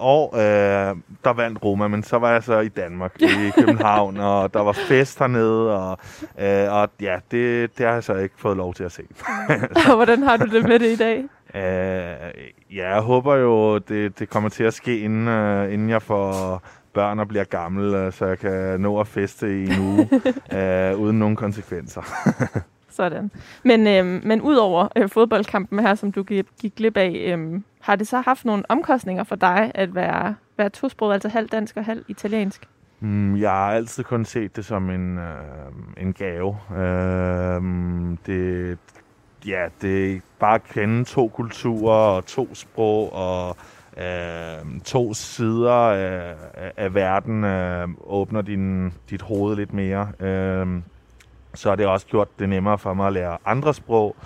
[0.01, 4.55] år, øh, der vandt Roma, men så var jeg så i Danmark, i København, og
[4.55, 5.99] der var fest hernede, og,
[6.39, 9.03] øh, og ja, det, det har jeg så ikke fået lov til at se.
[9.97, 11.25] Hvordan har du det med det i dag?
[11.55, 11.63] Øh,
[12.77, 16.63] ja, jeg håber jo, det, det kommer til at ske, inden, øh, inden jeg får
[16.95, 20.09] børn og bliver gammel, øh, så jeg kan nå at feste i en uge
[20.59, 22.03] øh, uden nogen konsekvenser.
[22.99, 23.31] Sådan.
[23.65, 27.97] Men, øh, men udover øh, fodboldkampen her, som du gik, gik glip af, øh, har
[27.97, 31.85] det så haft nogle omkostninger for dig at være, være tosproget, altså halv dansk og
[31.85, 32.69] halv italiensk?
[33.01, 36.57] Mm, jeg har altid kun set det som en, øh, en gave.
[36.77, 37.63] Øh,
[38.27, 38.79] det,
[39.47, 43.57] ja, det er bare at kende to kulturer og to sprog og
[43.99, 46.35] øh, to sider af,
[46.77, 50.09] af verden øh, åbner din, dit hoved lidt mere.
[50.21, 50.67] Øh,
[51.55, 54.17] så har det også gjort det nemmere for mig at lære andre sprog.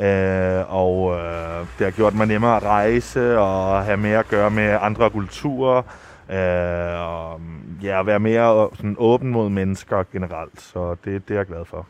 [0.00, 4.50] Øh, og øh, det har gjort mig nemmere at rejse og have mere at gøre
[4.50, 5.82] med andre kulturer.
[6.30, 7.40] Øh, og
[7.82, 10.60] ja, være mere sådan, åben mod mennesker generelt.
[10.60, 11.86] Så det, det er jeg glad for.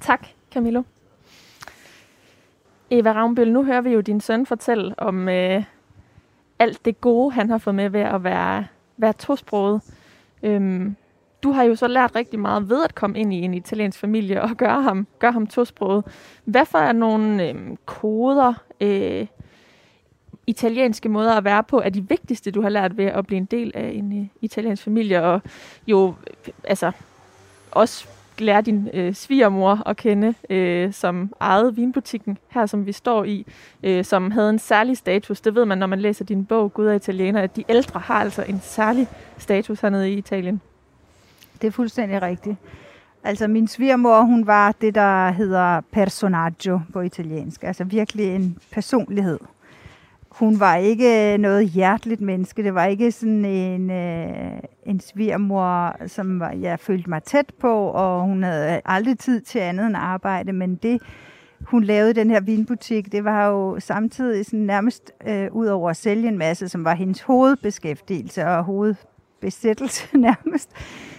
[0.00, 0.82] Tak, Camillo.
[2.90, 5.64] Eva Ravnbøl, nu hører vi jo din søn fortælle om øh,
[6.58, 9.82] alt det gode, han har fået med ved at være, være tosproget.
[10.42, 10.96] Øhm,
[11.42, 14.42] du har jo så lært rigtig meget ved at komme ind i en italiensk familie
[14.42, 16.04] og gøre ham, gøre ham tosproget.
[16.44, 17.54] Hvad for er nogle øh,
[17.86, 19.26] koder, øh,
[20.46, 23.44] italienske måder at være på, er de vigtigste, du har lært ved at blive en
[23.44, 25.40] del af en øh, italiensk familie, og
[25.86, 26.14] jo
[26.64, 26.92] altså
[27.70, 33.24] også lære din øh, svigermor at kende, øh, som ejede vinbutikken her, som vi står
[33.24, 33.46] i,
[33.82, 35.40] øh, som havde en særlig status.
[35.40, 38.20] Det ved man, når man læser din bog, Gud er Italiener, at de ældre har
[38.20, 40.60] altså en særlig status hernede i Italien.
[41.60, 42.56] Det er fuldstændig rigtigt.
[43.24, 47.64] Altså min svigermor, hun var det, der hedder personaggio på italiensk.
[47.64, 49.38] Altså virkelig en personlighed.
[50.30, 52.62] Hun var ikke noget hjerteligt menneske.
[52.62, 58.22] Det var ikke sådan en, øh, en svigermor, som jeg følte mig tæt på, og
[58.22, 60.52] hun havde aldrig tid til andet end arbejde.
[60.52, 61.02] Men det,
[61.60, 65.96] hun lavede den her vinbutik, det var jo samtidig sådan nærmest øh, ud over at
[65.96, 70.70] sælge en masse, som var hendes hovedbeskæftigelse og hovedbesættelse nærmest.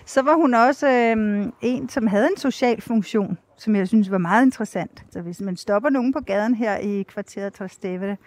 [0.10, 4.17] Så var hun også øh, en, som havde en social funktion, som jeg synes var
[4.17, 5.06] meget interessant.
[5.10, 8.17] Så hvis man stopper nogen på gaden her i kvarteret Trastevere,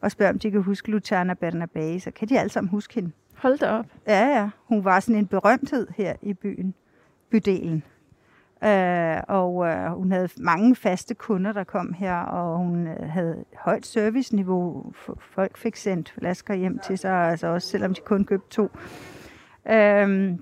[0.00, 3.10] og spørger, om de kan huske Luciana Bernabé, så kan de alle sammen huske hende.
[3.34, 3.86] Hold da op.
[4.06, 4.48] Ja, ja.
[4.68, 6.74] Hun var sådan en berømthed her i byen,
[7.30, 7.82] bydelen.
[8.62, 13.44] Uh, og uh, hun havde mange faste kunder, der kom her, og hun uh, havde
[13.58, 14.92] højt serviceniveau.
[15.20, 18.70] Folk fik sendt flasker hjem til sig, altså også selvom de kun købte to.
[19.64, 20.38] Uh,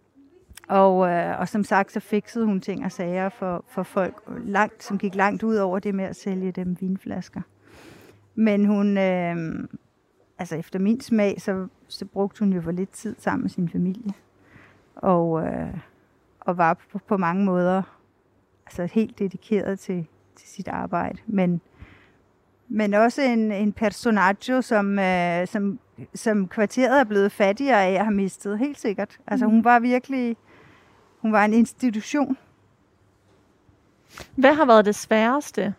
[0.71, 4.83] og, uh, og som sagt, så fikset hun ting og sager for, for folk, langt,
[4.83, 7.41] som gik langt ud over det med at sælge dem vinflasker.
[8.35, 9.69] Men hun, øh,
[10.39, 13.69] altså efter min smag, så, så brugte hun jo for lidt tid sammen med sin
[13.69, 14.13] familie.
[14.97, 15.79] Og, øh,
[16.41, 17.83] og var på, på mange måder
[18.67, 20.07] altså helt dedikeret til,
[20.37, 21.19] til sit arbejde.
[21.27, 21.61] Men,
[22.69, 25.79] men også en, en personaggio, som, øh, som,
[26.15, 29.19] som kvarteret er blevet fattigere af at have mistet, helt sikkert.
[29.27, 29.65] Altså hun mm.
[29.65, 30.37] var virkelig,
[31.21, 32.37] hun var en institution.
[34.35, 35.75] Hvad har været det sværeste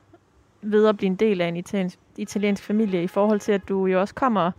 [0.61, 3.85] ved at blive en del af en italiensk, italiensk familie i forhold til, at du
[3.85, 4.51] jo også kommer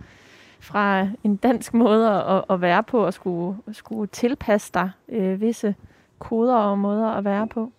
[0.61, 5.75] fra en dansk måde at, at være på og skulle, skulle tilpasse dig øh, visse
[6.19, 7.73] koder og måder at være på?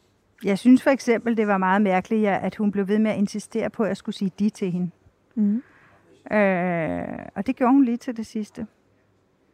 [0.43, 3.69] Jeg synes for eksempel, det var meget mærkeligt, at hun blev ved med at insistere
[3.69, 4.91] på, at jeg skulle sige de til hende.
[5.35, 5.63] Mm.
[6.31, 7.03] Øh,
[7.35, 8.67] og det gjorde hun lige til det sidste.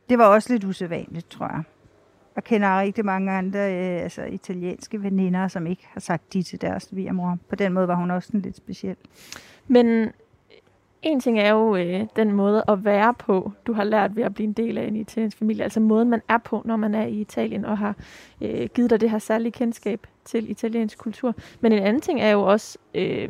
[0.10, 1.64] Det var også lidt usædvanligt, tror jeg.
[2.40, 6.62] Jeg kender rigtig mange andre øh, altså italienske veninder, som ikke har sagt de til
[6.62, 7.38] deres svigermor.
[7.50, 8.96] På den måde var hun også lidt speciel.
[9.68, 10.12] Men
[11.02, 14.34] en ting er jo øh, den måde at være på, du har lært ved at
[14.34, 15.64] blive en del af en italiensk familie.
[15.64, 17.96] Altså måden, man er på, når man er i Italien og har
[18.42, 21.36] øh, givet dig det her særlige kendskab til italiensk kultur.
[21.62, 23.30] Men en anden ting er jo også øh,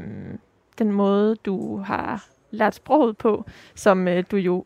[0.80, 3.46] den måde, du har lært sproget på,
[3.76, 4.66] som øh, du jo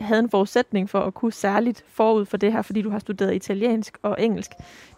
[0.00, 3.34] havde en forudsætning for at kunne særligt forud for det her, fordi du har studeret
[3.34, 4.50] italiensk og engelsk.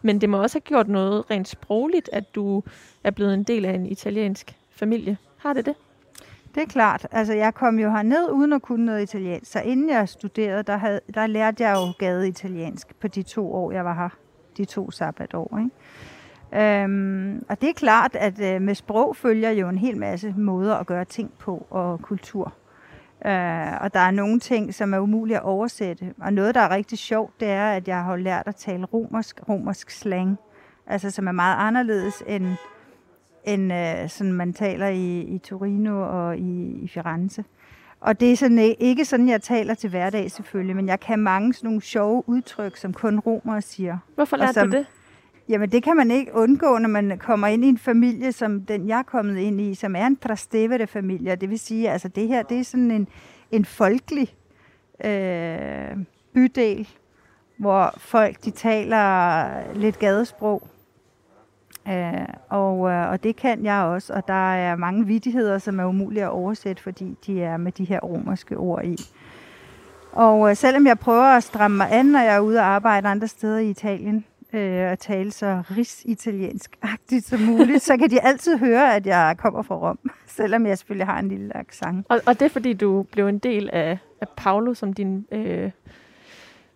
[0.03, 2.63] Men det må også have gjort noget rent sprogligt, at du
[3.05, 5.17] er blevet en del af en italiensk familie.
[5.39, 5.75] Har det det?
[6.55, 7.07] Det er klart.
[7.13, 9.53] Altså, jeg kom jo herned uden at kunne noget italiensk.
[9.53, 13.53] Så inden jeg studerede, der, havde, der lærte jeg jo gade italiensk på de to
[13.55, 14.09] år, jeg var her.
[14.57, 15.71] De to sabbatår, ikke?
[16.55, 20.77] Øhm, og det er klart, at øh, med sprog følger jo en hel masse måder
[20.77, 22.53] at gøre ting på og kultur.
[23.27, 26.15] Øh, og der er nogle ting, som er umulige at oversætte.
[26.21, 29.41] Og noget, der er rigtig sjovt, det er, at jeg har lært at tale romersk,
[29.49, 30.39] romersk slang.
[30.87, 32.47] Altså, som er meget anderledes end,
[33.45, 37.45] end øh, sådan man taler i, i Torino og i, i Firenze.
[38.01, 41.55] Og det er sådan, ikke sådan, jeg taler til hverdag selvfølgelig, men jeg kan mange
[41.55, 43.99] sådan nogle sjove udtryk, som kun romere siger.
[44.15, 44.87] Hvorfor lærte som, du det?
[45.51, 48.89] Jamen, det kan man ikke undgå, når man kommer ind i en familie, som den
[48.89, 51.37] jeg er kommet ind i, som er en Trastevere-familie.
[51.37, 53.09] Det vil sige, altså det her, det er sådan en,
[53.51, 54.35] en folkelig
[55.05, 55.97] øh,
[56.35, 56.89] bydel,
[57.57, 60.69] hvor folk de taler lidt gadesprog.
[61.89, 65.85] Øh, og, øh, og det kan jeg også, og der er mange vidigheder, som er
[65.85, 68.97] umulige at oversætte, fordi de er med de her romerske ord i.
[70.13, 73.09] Og øh, selvom jeg prøver at stramme mig an, når jeg er ude og arbejde
[73.09, 78.59] andre steder i Italien, øh, og tale så ris-italiensk-agtigt som muligt, så kan de altid
[78.59, 79.99] høre, at jeg kommer fra Rom,
[80.37, 82.07] selvom jeg selvfølgelig har en lille accent.
[82.09, 85.71] Og, og det er fordi, du blev en del af, af Paolo, som din øh,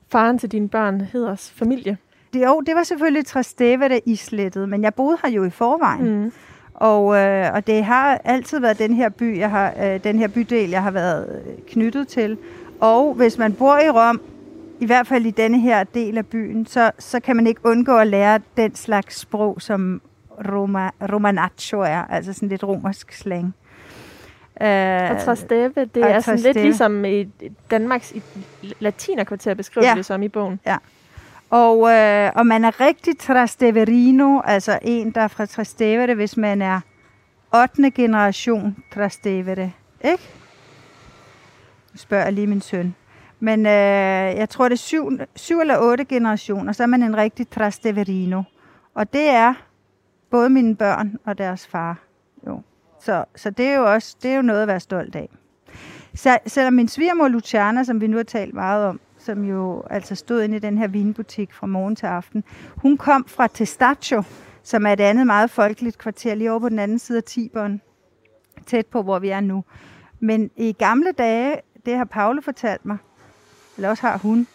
[0.08, 1.96] faren til dine børn hedder familie.
[2.32, 6.20] Det, jo, det var selvfølgelig Trastevere i slettet, men jeg boede her jo i forvejen.
[6.20, 6.32] Mm.
[6.74, 10.28] Og, øh, og det har altid været den her by, jeg har, øh, den her
[10.28, 12.38] bydel, jeg har været knyttet til.
[12.80, 14.20] Og hvis man bor i Rom,
[14.84, 17.98] i hvert fald i denne her del af byen, så, så kan man ikke undgå
[17.98, 20.02] at lære den slags sprog, som
[20.52, 23.54] Roma, Romanaccio er, altså sådan lidt romersk slang.
[24.60, 24.66] Uh,
[25.10, 27.24] og Trasteve, det er sådan lidt ligesom i
[27.70, 28.22] Danmarks i
[28.80, 29.94] latinerkvarter beskriver ja.
[29.94, 30.60] det som i bogen.
[30.66, 30.76] Ja.
[31.50, 36.62] Og, øh, og man er rigtig Trasteverino, altså en, der er fra Trastevere, hvis man
[36.62, 36.80] er
[37.54, 37.90] 8.
[37.90, 39.72] generation Trastevere.
[40.04, 40.22] Ikke?
[41.92, 42.94] Nu spørger jeg lige min søn.
[43.44, 47.16] Men øh, jeg tror, det er syv, syv eller otte generationer, så er man en
[47.16, 48.42] rigtig Trasteverino.
[48.94, 49.54] Og det er
[50.30, 51.98] både mine børn og deres far.
[52.46, 52.62] Jo.
[53.00, 55.28] Så, så det er jo også det er jo noget at være stolt af.
[56.14, 60.14] Så, selvom min svigermor Luciana, som vi nu har talt meget om, som jo altså
[60.14, 62.44] stod inde i den her vinbutik fra morgen til aften,
[62.76, 64.22] hun kom fra Testaccio,
[64.62, 67.80] som er et andet meget folkeligt kvarter lige over på den anden side af Tiberen,
[68.66, 69.64] tæt på, hvor vi er nu.
[70.20, 72.96] Men i gamle dage, det har Paule fortalt mig,
[73.76, 74.46] eller også har hun,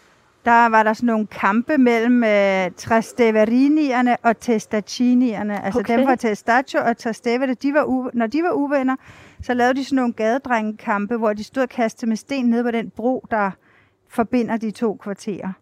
[0.44, 5.64] der var der sådan nogle kampe mellem øh, Trasteverinierne og Testacinierne.
[5.64, 5.98] Altså okay.
[5.98, 8.96] dem fra Testaccio og Trastevere, de var u- når de var uvenner,
[9.42, 12.70] så lavede de sådan nogle gadedrengekampe, hvor de stod og kastede med sten ned på
[12.70, 13.50] den bro, der
[14.08, 15.52] forbinder de to kvarterer.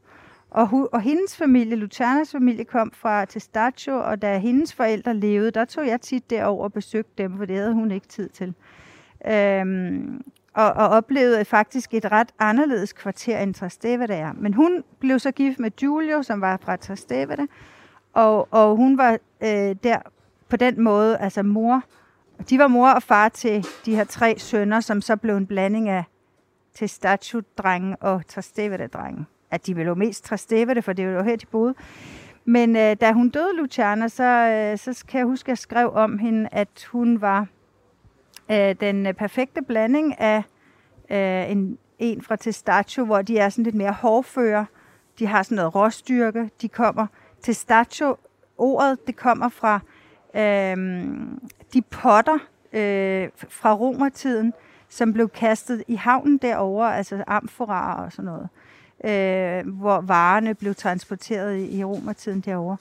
[0.51, 5.51] Og, hu- og hendes familie, Lucianas familie, kom fra Testaccio, og da hendes forældre levede,
[5.51, 8.55] der tog jeg tit derover og besøgte dem, for det havde hun ikke tid til.
[9.27, 10.23] Øhm,
[10.55, 14.33] og, og oplevede faktisk et ret anderledes kvarter end Trastevere er.
[14.33, 17.49] Men hun blev så gift med Giulio, som var fra Trastevere,
[18.13, 19.99] og, og hun var øh, der
[20.49, 21.83] på den måde, altså mor,
[22.51, 25.89] de var mor og far til de her tre sønner, som så blev en blanding
[25.89, 26.05] af
[26.75, 29.27] Testaccio-drenge og Trastevere-drenge.
[29.51, 31.75] At de ville jo mest Trastevere, for det var jo her, de boede.
[32.45, 35.93] Men øh, da hun døde, Luciana, så, øh, så kan jeg huske, at jeg skrev
[35.95, 37.47] om hende, at hun var
[38.51, 40.43] øh, den øh, perfekte blanding af
[41.11, 44.67] øh, en, en fra Testaccio, hvor de er sådan lidt mere hårdføre.
[45.19, 46.51] De har sådan noget råstyrke.
[46.63, 47.07] De kommer
[47.43, 48.17] Testaccio,
[48.59, 49.81] ordet, det kommer fra
[50.35, 50.77] øh,
[51.73, 52.39] de potter
[52.73, 54.53] øh, fra romertiden,
[54.89, 58.49] som blev kastet i havnen derover, altså amforaer og sådan noget,
[59.05, 62.77] øh, hvor varerne blev transporteret i, i romertiden derover.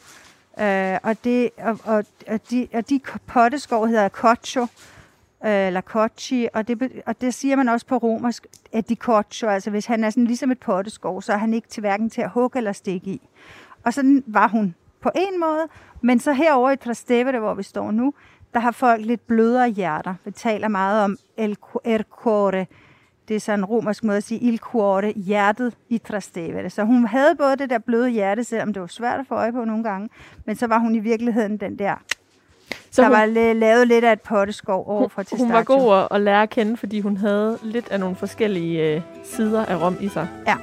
[0.59, 4.67] Øh, og, det, og, og, og, de, og de potteskov hedder coccio,
[5.45, 9.47] øh, la cocci, og det, og det siger man også på romersk, at de coccio,
[9.47, 12.21] altså hvis han er sådan ligesom et potteskov, så er han ikke til hverken til
[12.21, 13.21] at hugge eller stikke i.
[13.83, 15.67] Og sådan var hun på en måde,
[16.01, 18.13] men så herover i Trastevere, hvor vi står nu,
[18.53, 20.15] der har folk lidt blødere hjerter.
[20.25, 22.65] Vi taler meget om el, el cuore.
[23.27, 26.69] Det er sådan en romersk måde at sige il cuore, hjertet i Trastevere.
[26.69, 29.51] Så hun havde både det der bløde hjerte, selvom det var svært at få øje
[29.51, 30.09] på nogle gange,
[30.45, 31.95] men så var hun i virkeligheden den der
[32.91, 36.21] så der hun, var lavet lidt af et potteskov over for Hun var god at
[36.21, 40.09] lære at kende, fordi hun havde lidt af nogle forskellige øh, sider af Rom i
[40.09, 40.27] sig.
[40.47, 40.55] Ja.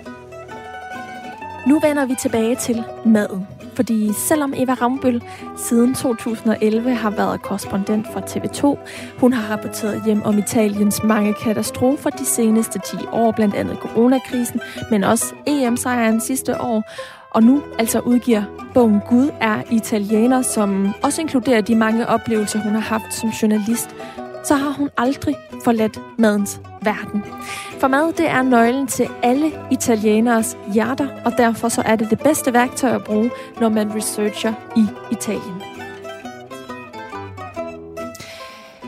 [1.67, 3.47] Nu vender vi tilbage til maden.
[3.75, 5.23] Fordi selvom Eva Rambøl
[5.57, 8.79] siden 2011 har været korrespondent for TV2,
[9.19, 14.61] hun har rapporteret hjem om Italiens mange katastrofer de seneste 10 år, blandt andet coronakrisen,
[14.90, 16.85] men også EM-sejren sidste år,
[17.35, 18.42] og nu altså udgiver
[18.75, 23.97] bogen Gud er italiener, som også inkluderer de mange oplevelser, hun har haft som journalist,
[24.44, 27.25] så har hun aldrig forladt madens verden.
[27.79, 32.18] For mad, det er nøglen til alle italieneres hjerter, og derfor så er det det
[32.18, 35.62] bedste værktøj at bruge, når man researcher i Italien.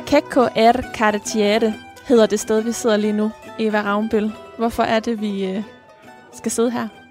[0.06, 1.74] Checco er Cartiere
[2.08, 4.32] hedder det sted, vi sidder lige nu, Eva Ravnbøl.
[4.58, 5.62] Hvorfor er det, vi øh,
[6.32, 7.05] skal sidde her?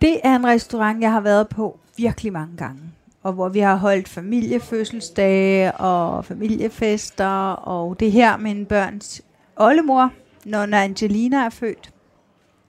[0.00, 2.80] Det er en restaurant, jeg har været på virkelig mange gange.
[3.22, 7.50] Og hvor vi har holdt familiefødselsdage og familiefester.
[7.52, 9.22] Og det her med min børns
[9.56, 10.12] oldemor,
[10.44, 11.90] Nonna Angelina, er født.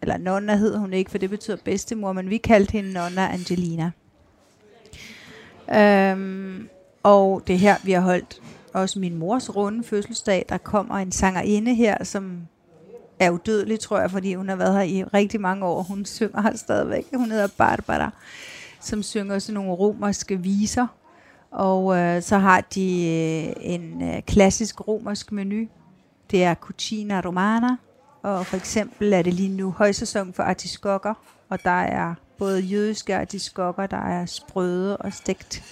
[0.02, 3.92] Eller Nonna hed hun ikke, for det betyder bedstemor, men vi kaldte hende Nonna Angelina.
[5.76, 6.70] Øhm,
[7.04, 8.42] og det her, vi har holdt
[8.74, 10.46] også min mors runde fødselsdag.
[10.50, 12.48] Der kommer en sangerinde her, som
[13.20, 15.84] er udødelig, tror jeg, fordi hun har været her i rigtig mange år.
[15.84, 17.06] Hun synger her stadigvæk.
[17.16, 18.12] Hun hedder Barbara,
[18.80, 20.88] som synger sådan nogle romerske viser.
[21.52, 25.68] Og øh, så har de øh, en øh, klassisk romersk menu.
[26.32, 27.78] Det er cucina romana.
[28.24, 31.14] Og for eksempel er det lige nu højsæson for artiskokker.
[31.50, 35.64] Og der er både jødiske artiskokker, der er sprøde og stegt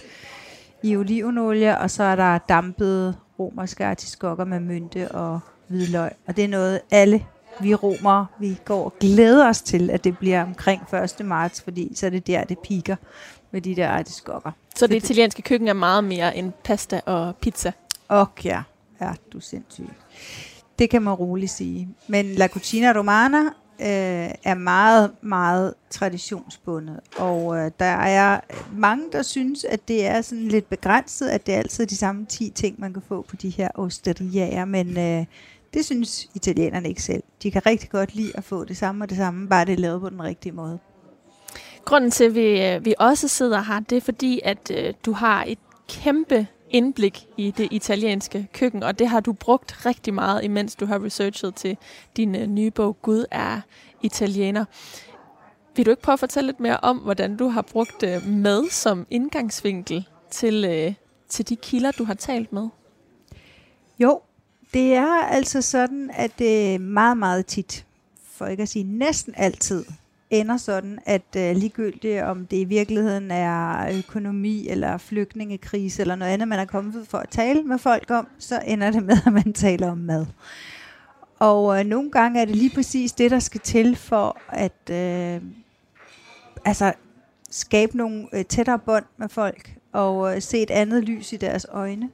[0.83, 1.77] i olivenolie.
[1.77, 6.11] Og så er der dampede romerske artiskokker med mynte og hvidløg.
[6.27, 7.25] Og det er noget, alle
[7.61, 10.81] vi romere, vi går og glæder os til, at det bliver omkring
[11.19, 11.25] 1.
[11.25, 12.95] marts, fordi så er det der, det piker
[13.51, 14.51] med de der artiskokker.
[14.75, 17.71] Så det italienske køkken er meget mere end pasta og pizza?
[18.07, 18.63] Og ja,
[19.01, 19.89] ja, du er sindssyg.
[20.79, 21.89] Det kan man roligt sige.
[22.07, 23.39] Men La Cucina Romana
[23.81, 26.99] øh, er meget, meget traditionsbundet.
[27.17, 28.39] Og øh, der er
[28.71, 32.25] mange, der synes, at det er sådan lidt begrænset, at det er altid de samme
[32.25, 34.65] 10 ting, man kan få på de her osteriaer.
[34.65, 35.25] Men øh,
[35.77, 37.23] det synes italienerne ikke selv.
[37.43, 39.77] De kan rigtig godt lide at få det samme og det samme, bare det er
[39.77, 40.79] lavet på den rigtige måde.
[41.85, 45.11] Grunden til, at vi, øh, vi også sidder her, det er fordi, at øh, du
[45.11, 45.59] har et
[45.89, 50.85] kæmpe indblik i det italienske køkken, og det har du brugt rigtig meget, imens du
[50.85, 51.77] har researchet til
[52.17, 53.61] din øh, nye bog, Gud er
[54.01, 54.65] italiener.
[55.75, 58.69] Vil du ikke prøve at fortælle lidt mere om, hvordan du har brugt øh, mad
[58.69, 60.93] som indgangsvinkel til, øh,
[61.29, 62.67] til de kilder, du har talt med?
[63.99, 64.21] Jo,
[64.73, 67.85] det er altså sådan, at det meget, meget tit,
[68.31, 69.85] for ikke at sige næsten altid,
[70.29, 76.31] ender sådan, at øh, ligegyldigt om det i virkeligheden er økonomi eller flygtningekrise eller noget
[76.31, 79.33] andet, man er kommet for at tale med folk om, så ender det med, at
[79.33, 80.25] man taler om mad.
[81.39, 85.41] Og øh, nogle gange er det lige præcis det, der skal til for at øh,
[86.65, 86.93] altså,
[87.49, 91.65] skabe nogle øh, tættere bånd med folk og øh, se et andet lys i deres
[91.69, 92.09] øjne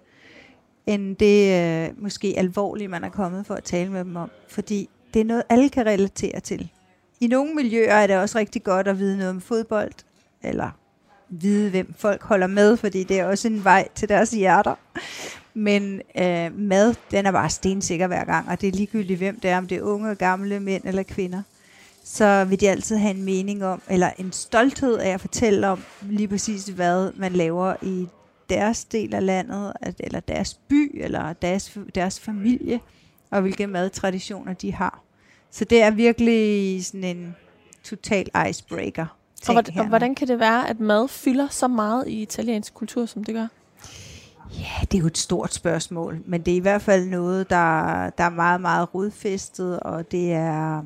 [0.87, 4.29] end det øh, måske alvorlige, man er kommet for at tale med dem om.
[4.47, 6.69] Fordi det er noget, alle kan relatere til.
[7.19, 9.93] I nogle miljøer er det også rigtig godt at vide noget om fodbold,
[10.43, 10.69] eller
[11.29, 14.75] vide, hvem folk holder med, fordi det er også en vej til deres hjerter.
[15.53, 19.51] Men øh, mad, den er bare stensikker hver gang, og det er ligegyldigt, hvem det
[19.51, 21.41] er, om det er unge, gamle, mænd eller kvinder.
[22.03, 25.83] Så vil de altid have en mening om, eller en stolthed af at fortælle om
[26.01, 28.07] lige præcis, hvad man laver i
[28.49, 32.79] deres del af landet, eller deres by, eller deres, deres familie,
[33.31, 35.03] og hvilke madtraditioner de har.
[35.51, 37.35] Så det er virkelig sådan en
[37.83, 39.05] total icebreaker.
[39.47, 43.05] Og hvordan, og hvordan kan det være, at mad fylder så meget i italiensk kultur,
[43.05, 43.47] som det gør?
[44.59, 48.09] Ja, det er jo et stort spørgsmål, men det er i hvert fald noget, der,
[48.09, 50.83] der er meget, meget rodfæstet, og det er,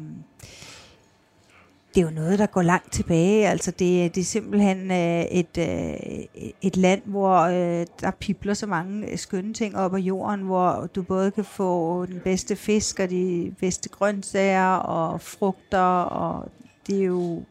[1.98, 3.48] det er jo noget, der går langt tilbage.
[3.48, 8.68] Altså det, det er simpelthen øh, et, øh, et land, hvor øh, der pipler så
[8.68, 13.00] mange øh, skønne ting op af jorden, hvor du både kan få den bedste fisk
[13.00, 16.52] og de bedste grøntsager og frugter, og
[16.88, 17.44] det er jo,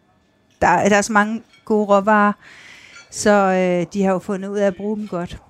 [0.61, 2.33] der, der er så mange gode råvarer,
[3.11, 5.43] så øh, de har jo fundet ud af at bruge dem godt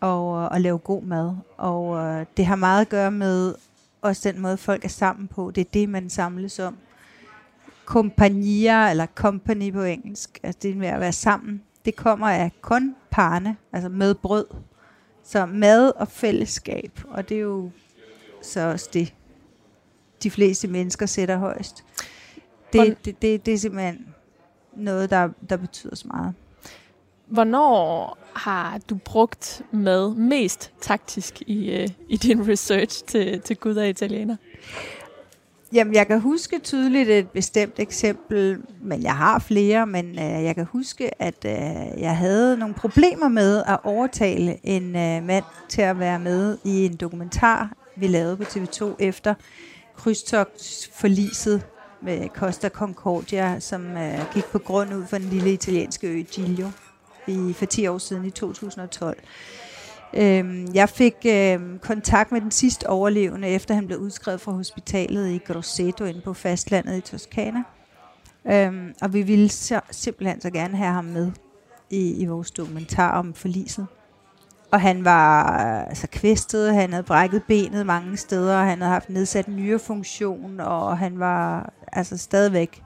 [0.00, 1.36] og, øh, og lave god mad.
[1.56, 3.54] Og øh, det har meget at gøre med
[4.02, 5.50] også den måde, folk er sammen på.
[5.50, 6.76] Det er det, man samles om
[7.84, 12.96] kompagnier, eller company på engelsk, altså det med at være sammen, det kommer af kun
[13.10, 14.46] parne, altså med brød.
[15.24, 17.70] Så mad og fællesskab, og det er jo
[18.42, 19.14] så også det,
[20.22, 21.84] de fleste mennesker sætter højst.
[22.72, 24.06] Det, det, det, det er simpelthen
[24.76, 26.34] noget, der, der betyder så meget.
[27.26, 33.76] Hvornår har du brugt mad mest taktisk i, uh, i din research til, til Gud
[33.76, 34.36] og Italiener?
[35.72, 40.54] Jamen, jeg kan huske tydeligt et bestemt eksempel, men jeg har flere, men øh, jeg
[40.54, 45.82] kan huske, at øh, jeg havde nogle problemer med at overtale en øh, mand til
[45.82, 49.34] at være med i en dokumentar, vi lavede på TV2 efter
[49.96, 51.66] krydstogtsforliset
[52.02, 56.70] med Costa Concordia, som øh, gik på grund ud for den lille italienske ø Giglio
[57.26, 59.18] i, for 10 år siden i 2012.
[60.14, 65.28] Øhm, jeg fik øhm, kontakt med den sidste overlevende, efter han blev udskrevet fra hospitalet
[65.28, 67.62] i Grosseto inde på fastlandet i Toskana.
[68.46, 71.32] Øhm, og vi ville så, simpelthen så gerne have ham med
[71.90, 73.86] i, i vores dokumentar om forliset.
[74.70, 75.44] Og han var
[75.82, 81.18] altså kvæstet, han havde brækket benet mange steder, han havde haft nedsat nyrefunktion, og han
[81.18, 82.82] var altså stadigvæk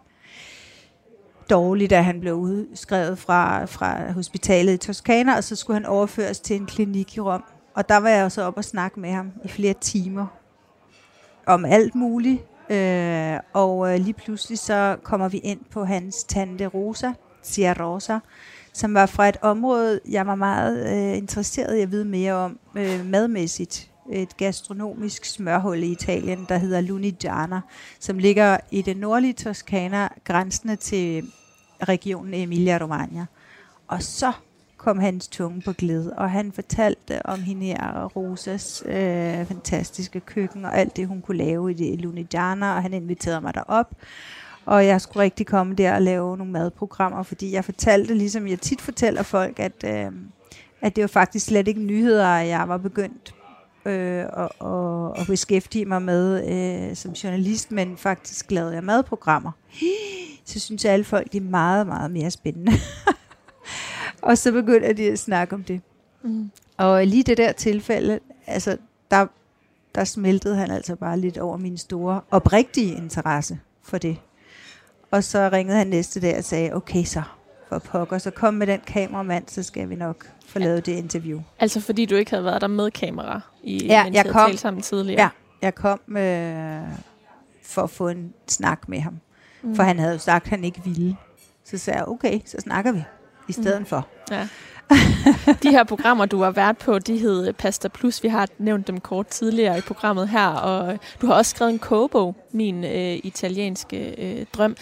[1.50, 6.40] dårligt, da han blev udskrevet fra, fra hospitalet i Toskana, og så skulle han overføres
[6.40, 7.44] til en klinik i Rom.
[7.74, 10.26] Og der var jeg så op og snakke med ham i flere timer
[11.46, 12.42] om alt muligt.
[12.70, 18.18] Øh, og øh, lige pludselig så kommer vi ind på hans tante Rosa, Tia Rosa,
[18.72, 22.58] som var fra et område, jeg var meget øh, interesseret i at vide mere om
[22.76, 27.60] øh, madmæssigt et gastronomisk smørhul i Italien, der hedder Lunigiana,
[28.00, 31.24] som ligger i det nordlige Toskana, grænsende til
[31.82, 33.26] regionen Emilia-Romagna.
[33.88, 34.32] Og så
[34.76, 40.64] kom hans tunge på glæde, og han fortalte om hende og Rosas øh, fantastiske køkken,
[40.64, 43.94] og alt det, hun kunne lave i det Lunigiana, og han inviterede mig derop.
[44.66, 48.60] Og jeg skulle rigtig komme der og lave nogle madprogrammer, fordi jeg fortalte, ligesom jeg
[48.60, 50.12] tit fortæller folk, at, øh,
[50.80, 53.35] at det var faktisk slet ikke nyheder, at jeg var begyndt
[53.86, 56.48] øh, at, at, at beskæftige mig med
[56.90, 59.52] øh, som journalist, men faktisk lavede jeg madprogrammer.
[60.44, 62.72] Så synes jeg, at alle folk de er meget, meget mere spændende.
[64.22, 65.80] og så begyndte de at snakke om det.
[66.22, 66.50] Mm.
[66.76, 68.76] Og lige det der tilfælde, altså,
[69.10, 69.26] der,
[69.94, 74.16] der smeltede han altså bare lidt over min store, oprigtige interesse for det.
[75.10, 77.22] Og så ringede han næste dag og sagde, okay så,
[77.68, 81.40] for pokker, så kom med den kameramand, så skal vi nok få lavet det interview.
[81.58, 85.22] Altså fordi du ikke havde været der med kamera, i, Ja, jeg kom- sammen tidligere?
[85.22, 85.28] Ja,
[85.62, 86.82] jeg kom øh,
[87.62, 89.20] for at få en snak med ham.
[89.62, 89.76] Mm.
[89.76, 91.16] For han havde jo sagt, at han ikke ville.
[91.64, 93.04] Så sagde jeg, okay, så snakker vi
[93.48, 93.86] i stedet mm.
[93.86, 94.06] for.
[94.30, 94.48] Ja.
[95.62, 98.22] De her programmer, du har været på, de hed øh, Pasta Plus.
[98.22, 101.72] Vi har nævnt dem kort tidligere i programmet her, og øh, du har også skrevet
[101.72, 104.76] en kogebog, Min øh, italienske øh, drøm.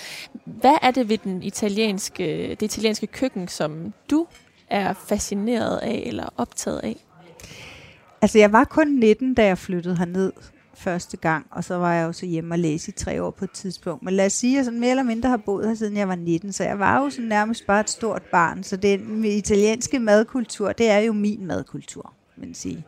[0.44, 4.26] Hvad er det ved den italienske, øh, det italienske køkken, som du
[4.70, 6.96] er fascineret af eller optaget af?
[8.22, 10.32] Altså, jeg var kun 19, da jeg flyttede herned
[10.84, 13.44] første gang, og så var jeg jo så hjemme og læse i tre år på
[13.44, 14.02] et tidspunkt.
[14.02, 16.08] Men lad os sige, at jeg sådan mere eller mindre har boet her, siden jeg
[16.08, 18.62] var 19, så jeg var jo sådan nærmest bare et stort barn.
[18.62, 22.84] Så den italienske madkultur, det er jo min madkultur, man sige.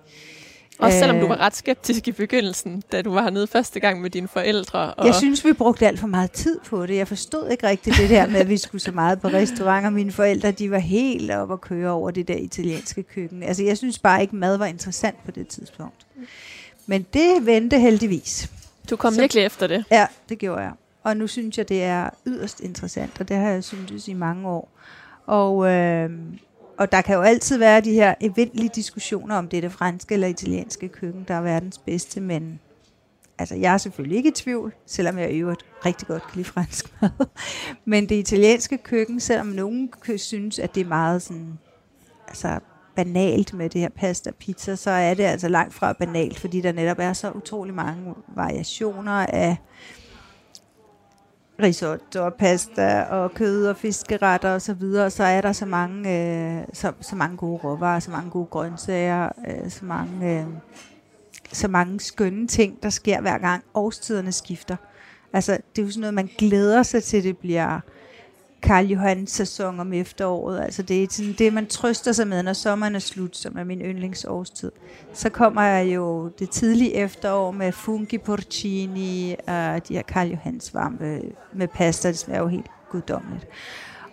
[0.78, 4.00] Også selvom du Øh, var ret skeptisk i begyndelsen, da du var hernede første gang
[4.00, 4.94] med dine forældre.
[4.94, 6.96] Og Jeg synes, vi brugte alt for meget tid på det.
[6.96, 9.90] Jeg forstod ikke rigtigt det der med, at vi skulle så meget på restauranter.
[9.90, 13.42] Mine forældre, de var helt oppe at køre over det der italienske køkken.
[13.42, 16.06] Altså, jeg synes bare ikke, mad var interessant på det tidspunkt.
[16.86, 18.50] Men det vendte heldigvis.
[18.90, 19.84] du kom så- virkelig efter det.
[19.90, 20.72] Ja, det gjorde jeg.
[21.02, 24.48] Og nu synes jeg, det er yderst interessant, og det har jeg syntes i mange
[24.48, 24.68] år.
[25.26, 26.10] Og, øh,
[26.78, 30.14] og der kan jo altid være de her eventlige diskussioner om det er det franske
[30.14, 32.60] eller italienske køkken, der er verdens bedste, men
[33.38, 36.48] altså, jeg er selvfølgelig ikke i tvivl, selvom jeg i øvrigt rigtig godt kan lide
[36.48, 37.10] fransk mad.
[37.84, 41.58] Men det italienske køkken, selvom nogen synes, at det er meget sådan,
[42.28, 42.58] altså
[42.96, 46.72] banalt med det her pasta pizza, så er det altså langt fra banalt, fordi der
[46.72, 49.56] netop er så utrolig mange variationer af
[51.62, 56.10] risotto og pasta og kød og fiskeretter og så videre, så er der så mange,
[56.10, 60.46] øh, så, så mange gode råvarer, så mange gode grøntsager, øh, så mange, øh,
[61.52, 64.76] så mange skønne ting, der sker hver gang årstiderne skifter.
[65.32, 67.80] Altså, det er jo sådan noget, man glæder sig til, det bliver
[68.66, 70.60] Karl Johans sæson om efteråret.
[70.60, 73.64] Altså, det er sådan det, man trøster sig med, når sommeren er slut, som er
[73.64, 74.72] min yndlingsårstid.
[75.12, 80.64] Så kommer jeg jo det tidlige efterår med fungi porcini og de her Karl Johans
[80.64, 81.20] svampe
[81.52, 82.08] med pasta.
[82.08, 83.46] Det smager jo helt guddommeligt.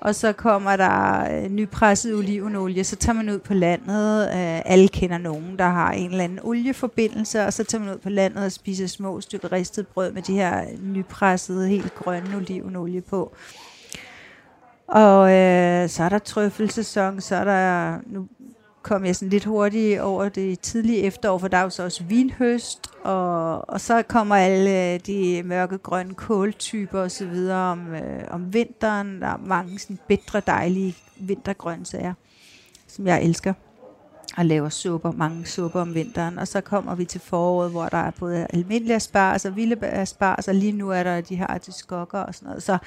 [0.01, 4.27] Og så kommer der øh, nypresset olivenolie, så tager man ud på landet.
[4.27, 7.99] Øh, alle kender nogen, der har en eller anden olieforbindelse, og så tager man ud
[7.99, 12.35] på landet og spiser små stykker ristet brød med de her øh, nypressede, helt grønne
[12.35, 13.35] olivenolie på.
[14.93, 18.27] Og øh, så er der trøffelsæson, så er der, nu
[18.81, 22.03] kom jeg sådan lidt hurtigt over det tidlige efterår, for der er jo så også
[22.03, 28.23] vinhøst, og, og så kommer alle øh, de mørkegrønne kåltyper og så videre om, øh,
[28.29, 29.21] om vinteren.
[29.21, 32.13] Der er mange sådan bedre dejlige vintergrøntsager,
[32.87, 33.53] som jeg elsker
[34.37, 36.39] og laver supper, mange supper om vinteren.
[36.39, 40.47] Og så kommer vi til foråret, hvor der er både almindelige asparges og vilde asparges,
[40.47, 42.63] og lige nu er der de her artiskokker og sådan noget.
[42.63, 42.77] Så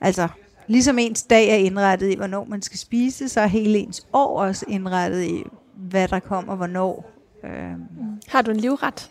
[0.00, 0.28] altså,
[0.66, 4.40] ligesom ens dag er indrettet i, hvornår man skal spise, så er hele ens år
[4.40, 5.44] også indrettet i,
[5.74, 7.10] hvad der kommer, hvornår.
[7.44, 7.82] Øhm,
[8.28, 9.10] Har du en livret?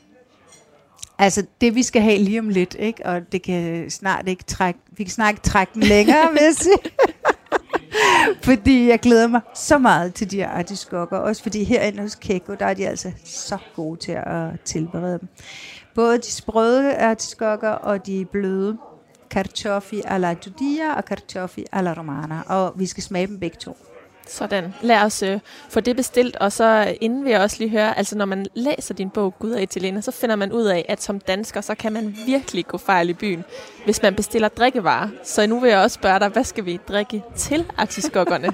[1.20, 3.06] Altså det, vi skal have lige om lidt, ikke?
[3.06, 6.54] og det kan snart ikke trække, vi kan snart ikke trække den længere, vil jeg
[6.54, 6.78] sige.
[8.50, 12.54] fordi jeg glæder mig så meget til de her artiskokker, også fordi herinde hos Keko,
[12.60, 15.28] der er de altså så gode til at tilberede dem.
[15.96, 18.78] Både de sprøde artiskokker og de bløde.
[19.34, 23.78] Carciofi alla giudia og carciofi alla romana, og vi skal smage dem begge to.
[24.28, 24.74] Sådan.
[24.82, 27.98] Lad os øh, få det bestilt, og så øh, inden vil jeg også lige høre,
[27.98, 31.04] altså når man læser din bog Gud og Italiener, så finder man ud af, at
[31.04, 33.44] som dansker, så kan man virkelig gå fejl i byen,
[33.86, 35.10] hvis man bestiller drikkevarer.
[35.24, 38.48] Så nu vil jeg også spørge dig, hvad skal vi drikke til artiskokkerne?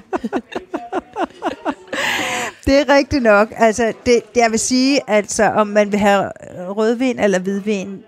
[2.66, 3.48] Det er rigtigt nok.
[3.56, 6.30] Altså, det, det, jeg vil sige, altså, om man vil have
[6.68, 8.04] rødvin eller hvidvin,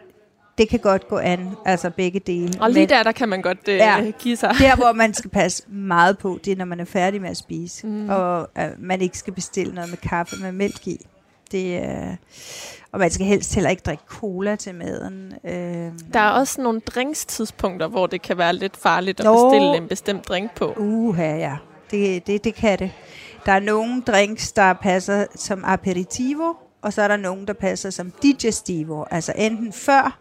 [0.62, 2.52] det kan godt gå an, altså begge dele.
[2.60, 4.10] og lige Men der, der kan man godt øh, Ja.
[4.18, 4.54] give sig.
[4.58, 7.36] der, hvor man skal passe meget på, det er, når man er færdig med at
[7.36, 8.08] spise, mm.
[8.08, 11.06] og uh, man ikke skal bestille noget med kaffe med mælk i.
[11.52, 12.16] Det er,
[12.92, 15.32] og man skal helst heller ikke drikke cola til maden.
[15.44, 19.50] Øh, Der er også nogle drinkstidspunkter, hvor det kan være lidt farligt at Jo.
[19.50, 20.74] bestille en bestemt drink på.
[20.76, 21.56] Uha, ja.
[21.90, 22.90] Det, det, det kan det.
[23.46, 26.52] Der er nogle drinks, der passer som aperitivo,
[26.82, 29.04] og så er der nogle, der passer som digestivo.
[29.10, 30.18] Altså enten før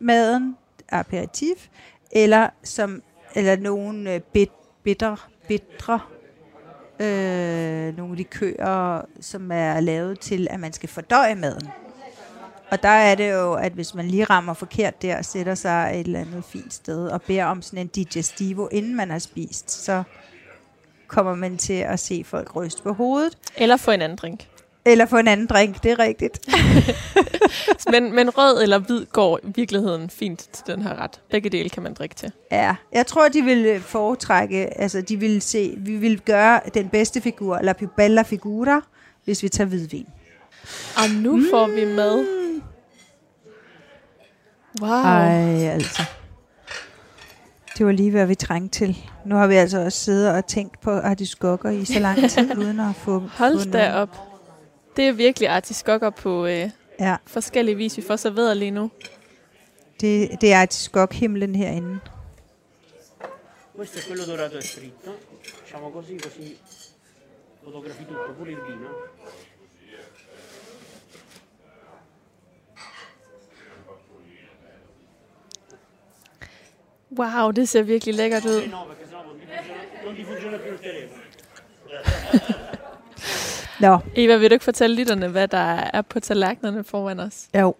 [0.00, 0.56] maden,
[0.88, 1.68] aperitif,
[2.12, 3.02] eller som
[3.34, 4.50] eller nogle øh, bit,
[4.82, 6.00] bitter, bitre,
[7.00, 11.68] øh, nogle likører, som er lavet til, at man skal fordøje maden.
[12.70, 16.06] Og der er det jo, at hvis man lige rammer forkert der, sætter sig et
[16.06, 20.02] eller andet fint sted, og beder om sådan en digestivo, inden man har spist, så
[21.06, 23.38] kommer man til at se folk ryste på hovedet.
[23.56, 24.48] Eller få en anden drink.
[24.90, 26.40] Eller få en anden drink, det er rigtigt.
[27.92, 31.20] Men, men rød eller hvid går i virkeligheden fint til den her ret.
[31.30, 32.32] Begge dele kan man drikke til.
[32.52, 36.88] Ja, jeg tror, de vil øh, foretrække, altså de vil se, vi vil gøre den
[36.88, 38.80] bedste figur, eller più bella figura,
[39.24, 40.06] hvis vi tager hvidvin.
[40.96, 41.44] Og nu mm.
[41.50, 42.24] får vi mad.
[44.80, 44.90] Wow.
[44.90, 46.02] Ej, altså.
[47.78, 48.98] Det var lige, hvad vi trængte til.
[49.24, 52.80] Nu har vi altså også siddet og tænkt på artiskokker i så lang tid, uden
[52.80, 53.18] at få...
[53.18, 54.29] Hold da op.
[54.96, 56.70] Det er virkelig artiskokker på øh,
[57.00, 58.90] Ja, forskellige vis, vi får serveret lige nu.
[60.00, 62.00] det, det er artiskokhimlen herinde.
[63.76, 65.10] Questo è quello dorato e fritto.
[65.58, 66.46] Facciamo così, così
[67.64, 68.88] fotografi tutto, pure il vino.
[77.10, 78.62] Wow, det ser virkelig lækkert ud.
[83.80, 87.48] Nå, Eva, vil du ikke fortælle lytterne, hvad der er på tallerkenerne foran os?
[87.54, 87.74] jo.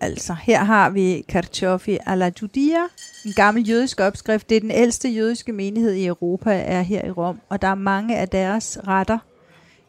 [0.00, 2.82] Altså, her har vi kartoffi alla Judia,
[3.24, 4.48] en gammel jødisk opskrift.
[4.48, 7.40] Det er den ældste jødiske menighed i Europa, er her i Rom.
[7.48, 9.18] Og der er mange af deres retter,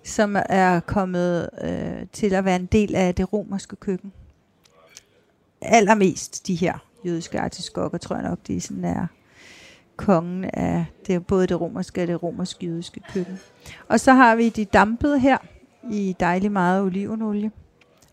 [0.04, 4.12] som er kommet øh, til at være en del af det romerske køkken.
[5.62, 6.74] Allermest de her
[7.06, 9.08] jødiske artiskokker, tror jeg nok, de sådan er
[9.98, 13.40] kongen af det både det romerske og det romerske jødiske køkken.
[13.90, 15.38] Og så har vi de dampede her
[15.92, 17.52] i dejlig meget olivenolie.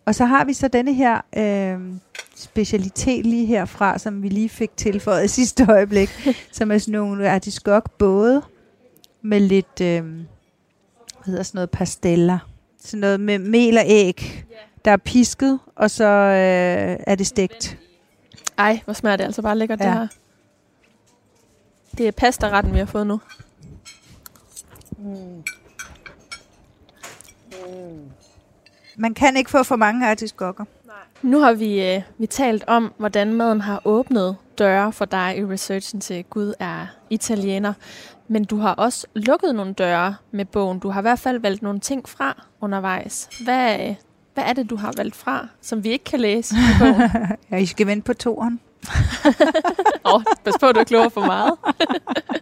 [0.06, 1.92] Og så har vi så denne her øh,
[2.36, 7.30] specialitet lige herfra, som vi lige fik tilføjet i sidste øjeblik, som er sådan nogle
[7.30, 8.42] artiskok både
[9.22, 10.24] med lidt, øh, hvad
[11.26, 12.38] hedder sådan noget, pasteller.
[12.78, 14.44] Sådan noget med mel og æg,
[14.84, 17.78] der er pisket, og så øh, er det stegt.
[18.58, 19.80] Ej, hvor smager det altså bare lækkert.
[19.80, 19.84] Ja.
[19.84, 20.06] det her.
[22.00, 23.20] Det er pastaretten, vi har fået nu.
[28.96, 30.64] Man kan ikke få for mange artiskokker.
[31.22, 35.44] Nu har vi, øh, vi talt om, hvordan maden har åbnet døre for dig i
[35.44, 37.72] researchen til Gud er italiener.
[38.28, 40.78] Men du har også lukket nogle døre med bogen.
[40.78, 43.28] Du har i hvert fald valgt nogle ting fra undervejs.
[43.44, 43.94] Hvad, øh,
[44.34, 47.10] hvad er det, du har valgt fra, som vi ikke kan læse i bogen?
[47.50, 48.60] Ja, I skal vente på toren.
[50.04, 51.54] oh, pas på, at du ikke lover for meget.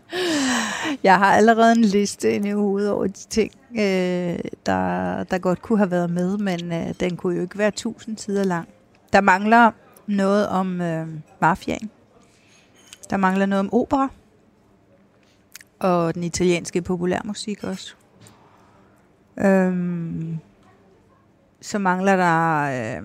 [1.02, 5.62] Jeg har allerede en liste inde i hovedet over de ting, øh, der, der godt
[5.62, 8.68] kunne have været med, men øh, den kunne jo ikke være tusind sider lang.
[9.12, 9.70] Der mangler
[10.06, 11.06] noget om øh,
[11.40, 11.90] mafiaen.
[13.10, 14.08] Der mangler noget om opera.
[15.78, 17.94] Og den italienske populærmusik også.
[19.38, 20.38] Øhm,
[21.60, 23.02] så mangler der øh,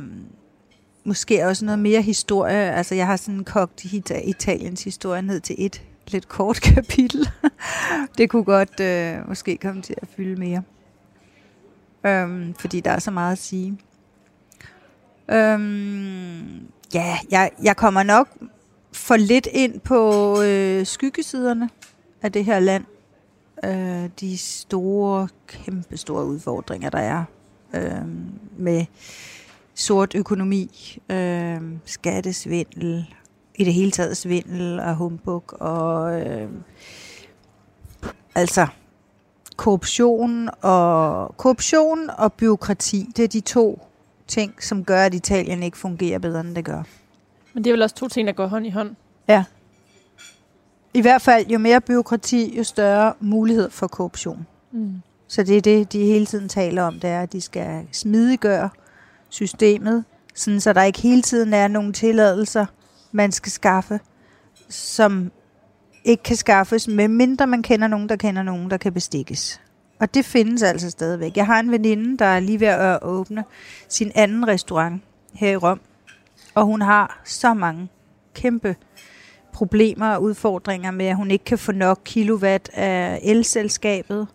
[1.04, 2.72] måske også noget mere historie.
[2.72, 7.30] Altså jeg har sådan kogt Ita- Italiens historie ned til et lidt kort kapitel.
[8.18, 10.64] det kunne godt øh, måske komme til at fylde mere.
[12.06, 13.78] Øhm, fordi der er så meget at sige.
[15.32, 18.30] Øhm, ja, jeg, jeg kommer nok
[18.94, 21.70] for lidt ind på øh, skyggesiderne
[22.22, 22.84] af det her land.
[23.66, 27.24] Øh, de store, kæmpe store udfordringer, der er
[27.74, 28.08] øh,
[28.58, 28.86] med
[29.76, 33.14] sort økonomi, øh, skattesvindel,
[33.56, 36.50] i det hele taget svindel og humbug og øh,
[38.36, 38.68] altså
[39.58, 43.10] korruption og korruption og byråkrati.
[43.18, 43.88] Det er de to
[44.28, 46.84] ting, som gør, at Italien ikke fungerer bedre, end det gør.
[47.54, 48.96] Men det er vel også to ting, der går hånd i hånd.
[49.28, 49.44] Ja.
[50.94, 54.48] I hvert fald, jo mere byråkrati, jo større mulighed for korruption.
[54.72, 55.02] Mm.
[55.28, 58.70] Så det er det, de hele tiden taler om, det er, at de skal smidiggøre
[59.34, 60.04] systemet,
[60.36, 62.66] sådan så der ikke hele tiden er nogle tilladelser,
[63.12, 64.00] man skal skaffe,
[64.70, 65.32] som
[66.04, 69.62] ikke kan skaffes, medmindre man kender nogen, der kender nogen, der kan bestikkes.
[70.00, 71.38] Og det findes altså stadigvæk.
[71.38, 73.44] Jeg har en veninde, der er lige ved at åbne
[73.90, 75.04] sin anden restaurant
[75.34, 75.82] her i Rom,
[76.56, 77.88] og hun har så mange
[78.34, 78.76] kæmpe
[79.54, 84.28] problemer og udfordringer med, at hun ikke kan få nok kilowatt af elselskabet.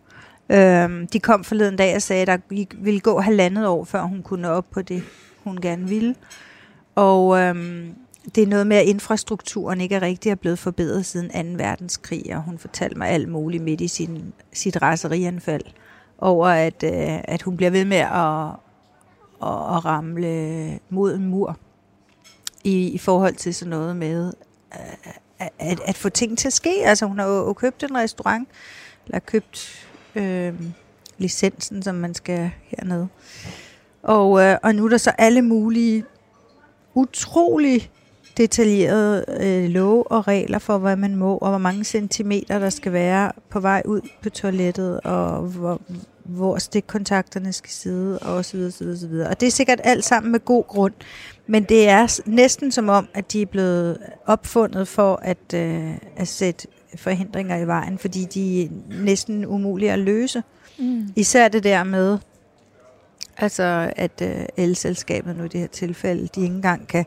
[0.50, 4.22] Øhm, de kom forleden dag og sagde, at der ville gå halvandet år, før hun
[4.22, 5.02] kunne op på det,
[5.44, 6.14] hun gerne ville.
[6.94, 7.94] Og øhm,
[8.34, 11.64] det er noget med, at infrastrukturen ikke er rigtig er blevet forbedret siden 2.
[11.64, 15.64] verdenskrig, og hun fortalte mig alt muligt midt i sin, sit raserianfald
[16.18, 18.48] over, at, øh, at hun bliver ved med at,
[19.42, 21.58] at, at ramle mod en mur
[22.64, 24.32] i, i forhold til sådan noget med
[24.74, 26.82] øh, at, at, at få ting til at ske.
[26.84, 28.48] Altså hun har jo købt en restaurant,
[29.06, 29.87] eller købt
[30.18, 30.54] øh,
[31.18, 33.08] licensen, som man skal hernede.
[34.02, 36.04] Og, øh, og nu er der så alle mulige
[36.94, 37.90] utrolig
[38.36, 42.92] detaljerede øh, love og regler for, hvad man må, og hvor mange centimeter der skal
[42.92, 45.80] være på vej ud på toilettet, og hvor,
[46.24, 49.28] hvor stikkontakterne skal sidde, og så videre, så videre, så videre.
[49.28, 50.94] Og det er sikkert alt sammen med god grund,
[51.46, 56.28] men det er næsten som om, at de er blevet opfundet for at, øh, at
[56.28, 58.68] sætte forhindringer i vejen, fordi de er
[59.04, 60.42] næsten umulige at løse.
[60.78, 61.12] Mm.
[61.16, 62.18] Især det der med,
[63.36, 67.04] altså at øh, elselskabet nu i det her tilfælde, de ikke engang kan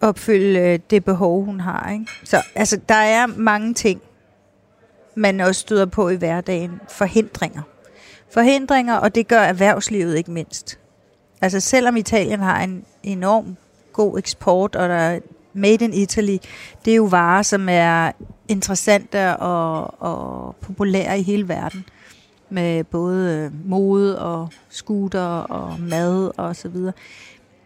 [0.00, 1.90] opfylde øh, det behov, hun har.
[1.92, 2.06] Ikke?
[2.24, 4.02] Så altså, der er mange ting,
[5.14, 6.80] man også støder på i hverdagen.
[6.88, 7.62] Forhindringer.
[8.30, 10.78] Forhindringer, og det gør erhvervslivet ikke mindst.
[11.40, 13.56] Altså selvom Italien har en enorm
[13.92, 15.20] god eksport, og der er
[15.52, 16.36] made in Italy,
[16.84, 18.12] det er jo varer, som er
[18.48, 21.84] interessante og, og populære i hele verden
[22.50, 26.92] med både øh, mode og scooter og mad og så videre.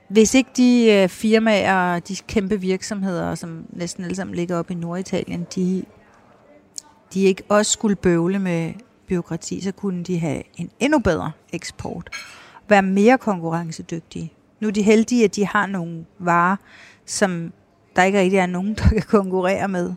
[0.08, 4.74] Hvis ikke de øh, firmaer, de kæmpe virksomheder, som næsten alle sammen ligger op i
[4.74, 5.84] Norditalien, de,
[7.14, 8.72] de ikke også skulle bøvle med
[9.06, 12.10] byråkrati, så kunne de have en endnu bedre eksport.
[12.68, 14.32] Være mere konkurrencedygtige.
[14.60, 16.56] Nu er de heldige, at de har nogle varer,
[17.06, 17.52] som
[17.96, 19.92] der ikke rigtig er nogen, der kan konkurrere med.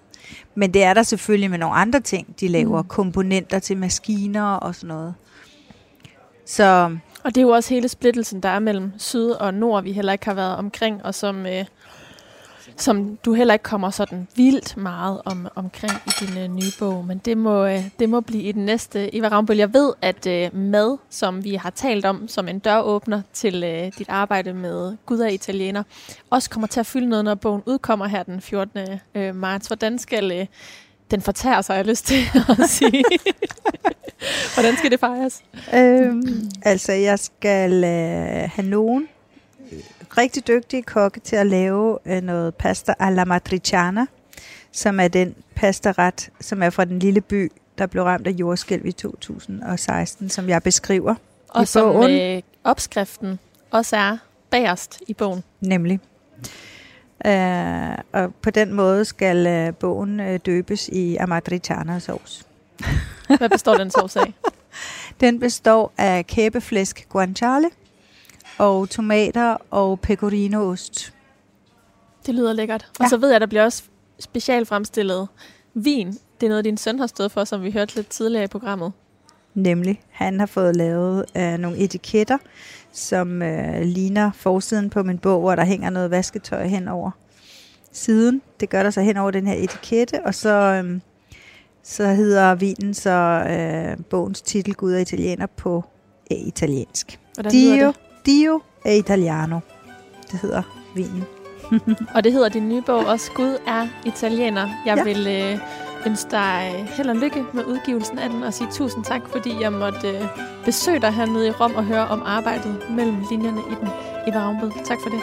[0.55, 2.35] Men det er der selvfølgelig med nogle andre ting.
[2.39, 2.87] De laver Mm.
[2.87, 5.13] komponenter til maskiner og sådan noget.
[6.45, 9.91] Så Og det er jo også hele splittelsen, der er mellem syd og nord, vi
[9.91, 11.65] heller ikke har været omkring, og som, øh,
[12.77, 17.05] som du heller ikke kommer sådan vildt meget om, omkring i din øh, nye bog.
[17.05, 19.15] Men det må, øh, det må blive i den næste.
[19.15, 23.21] Eva Ravnbøl, jeg ved, at øh, mad, som vi har talt om som en døråbner
[23.33, 25.83] til øh, dit arbejde med Gud og Italiener,
[26.29, 28.79] også kommer til at fylde noget, når bogen udkommer her den 14.
[29.15, 29.67] Øh, marts.
[29.67, 30.45] Hvordan skal øh,
[31.11, 32.17] den fortære sig, har jeg lyst til
[32.61, 33.03] at sige?
[34.53, 35.43] Hvordan skal det fejres?
[35.73, 39.07] Øhm, altså, jeg skal øh, have nogen
[40.17, 44.05] rigtig dygtige kokke til at lave øh, noget pasta alla matriciana,
[44.71, 48.85] som er den pastaret, som er fra den lille by, der blev ramt af jordskælv
[48.85, 51.15] i 2016, som jeg beskriver,
[51.49, 52.35] Og som bogen.
[52.37, 53.39] øh, opskriften
[53.71, 54.17] også er
[54.49, 55.43] bagerst i bogen.
[55.61, 55.99] nemlig.
[57.25, 62.43] Øh, og på den måde skal øh, bogen øh, døbes i amatriciana sauce.
[63.37, 64.33] Hvad består den sovs af?
[65.21, 67.69] Den består af kæbeflæsk guanciale
[68.57, 71.13] og tomater og pecorinoost.
[72.25, 72.87] Det lyder lækkert.
[72.99, 73.09] Og Ja.
[73.09, 73.83] så ved jeg, at der bliver også
[74.19, 75.27] specielt fremstillet
[75.73, 76.07] vin.
[76.41, 78.91] Det er noget, din søn har stået for, som vi hørte lidt tidligere i programmet.
[79.53, 82.37] Nemlig, han har fået lavet øh, nogle etiketter,
[82.91, 87.11] som øh, ligner forsiden på min bog, hvor der hænger noget vasketøj hen over
[87.91, 88.41] siden.
[88.59, 90.49] Det gør der så hen over den her etikette, og så,
[90.85, 90.99] øh,
[91.83, 93.11] så hedder vinen så
[93.49, 95.83] øh, bogens titel Gud og italiener på
[96.31, 97.19] øh, italiensk.
[97.33, 97.95] Hvordan Dio, det?
[98.27, 99.59] Dio e Italiano.
[100.31, 100.61] Det hedder
[100.95, 101.23] vinen.
[102.15, 104.69] Og det hedder din nye bog også, Gud er italiener.
[104.85, 105.03] Jeg ja.
[105.03, 105.59] Vil øh,
[106.05, 109.61] ønske dig øh, held og lykke med udgivelsen af den, og sige tusind tak, fordi
[109.61, 110.25] jeg måtte øh,
[110.65, 113.89] besøge dig hernede i Rom og høre om arbejdet mellem linjerne i den.
[114.27, 115.19] Eva Ravnbød, tak for det.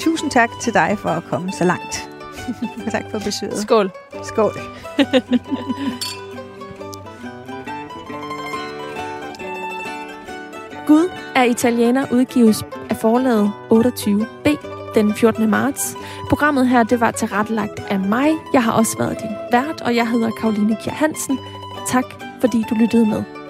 [0.00, 2.08] Tusind tak til dig for at komme så langt.
[2.90, 3.58] Tak for besøget.
[3.58, 3.90] Skål.
[4.22, 4.52] Skål.
[10.92, 14.48] Gud er italiener udgives af forlaget 28B
[14.94, 15.50] den 14.
[15.50, 15.96] marts.
[16.28, 18.30] Programmet her, det var tilrettelagt af mig.
[18.52, 21.38] Jeg har også været din vært, og jeg hedder Karoline Kjær Hansen.
[21.88, 22.04] Tak,
[22.40, 23.41] fordi du lyttede med.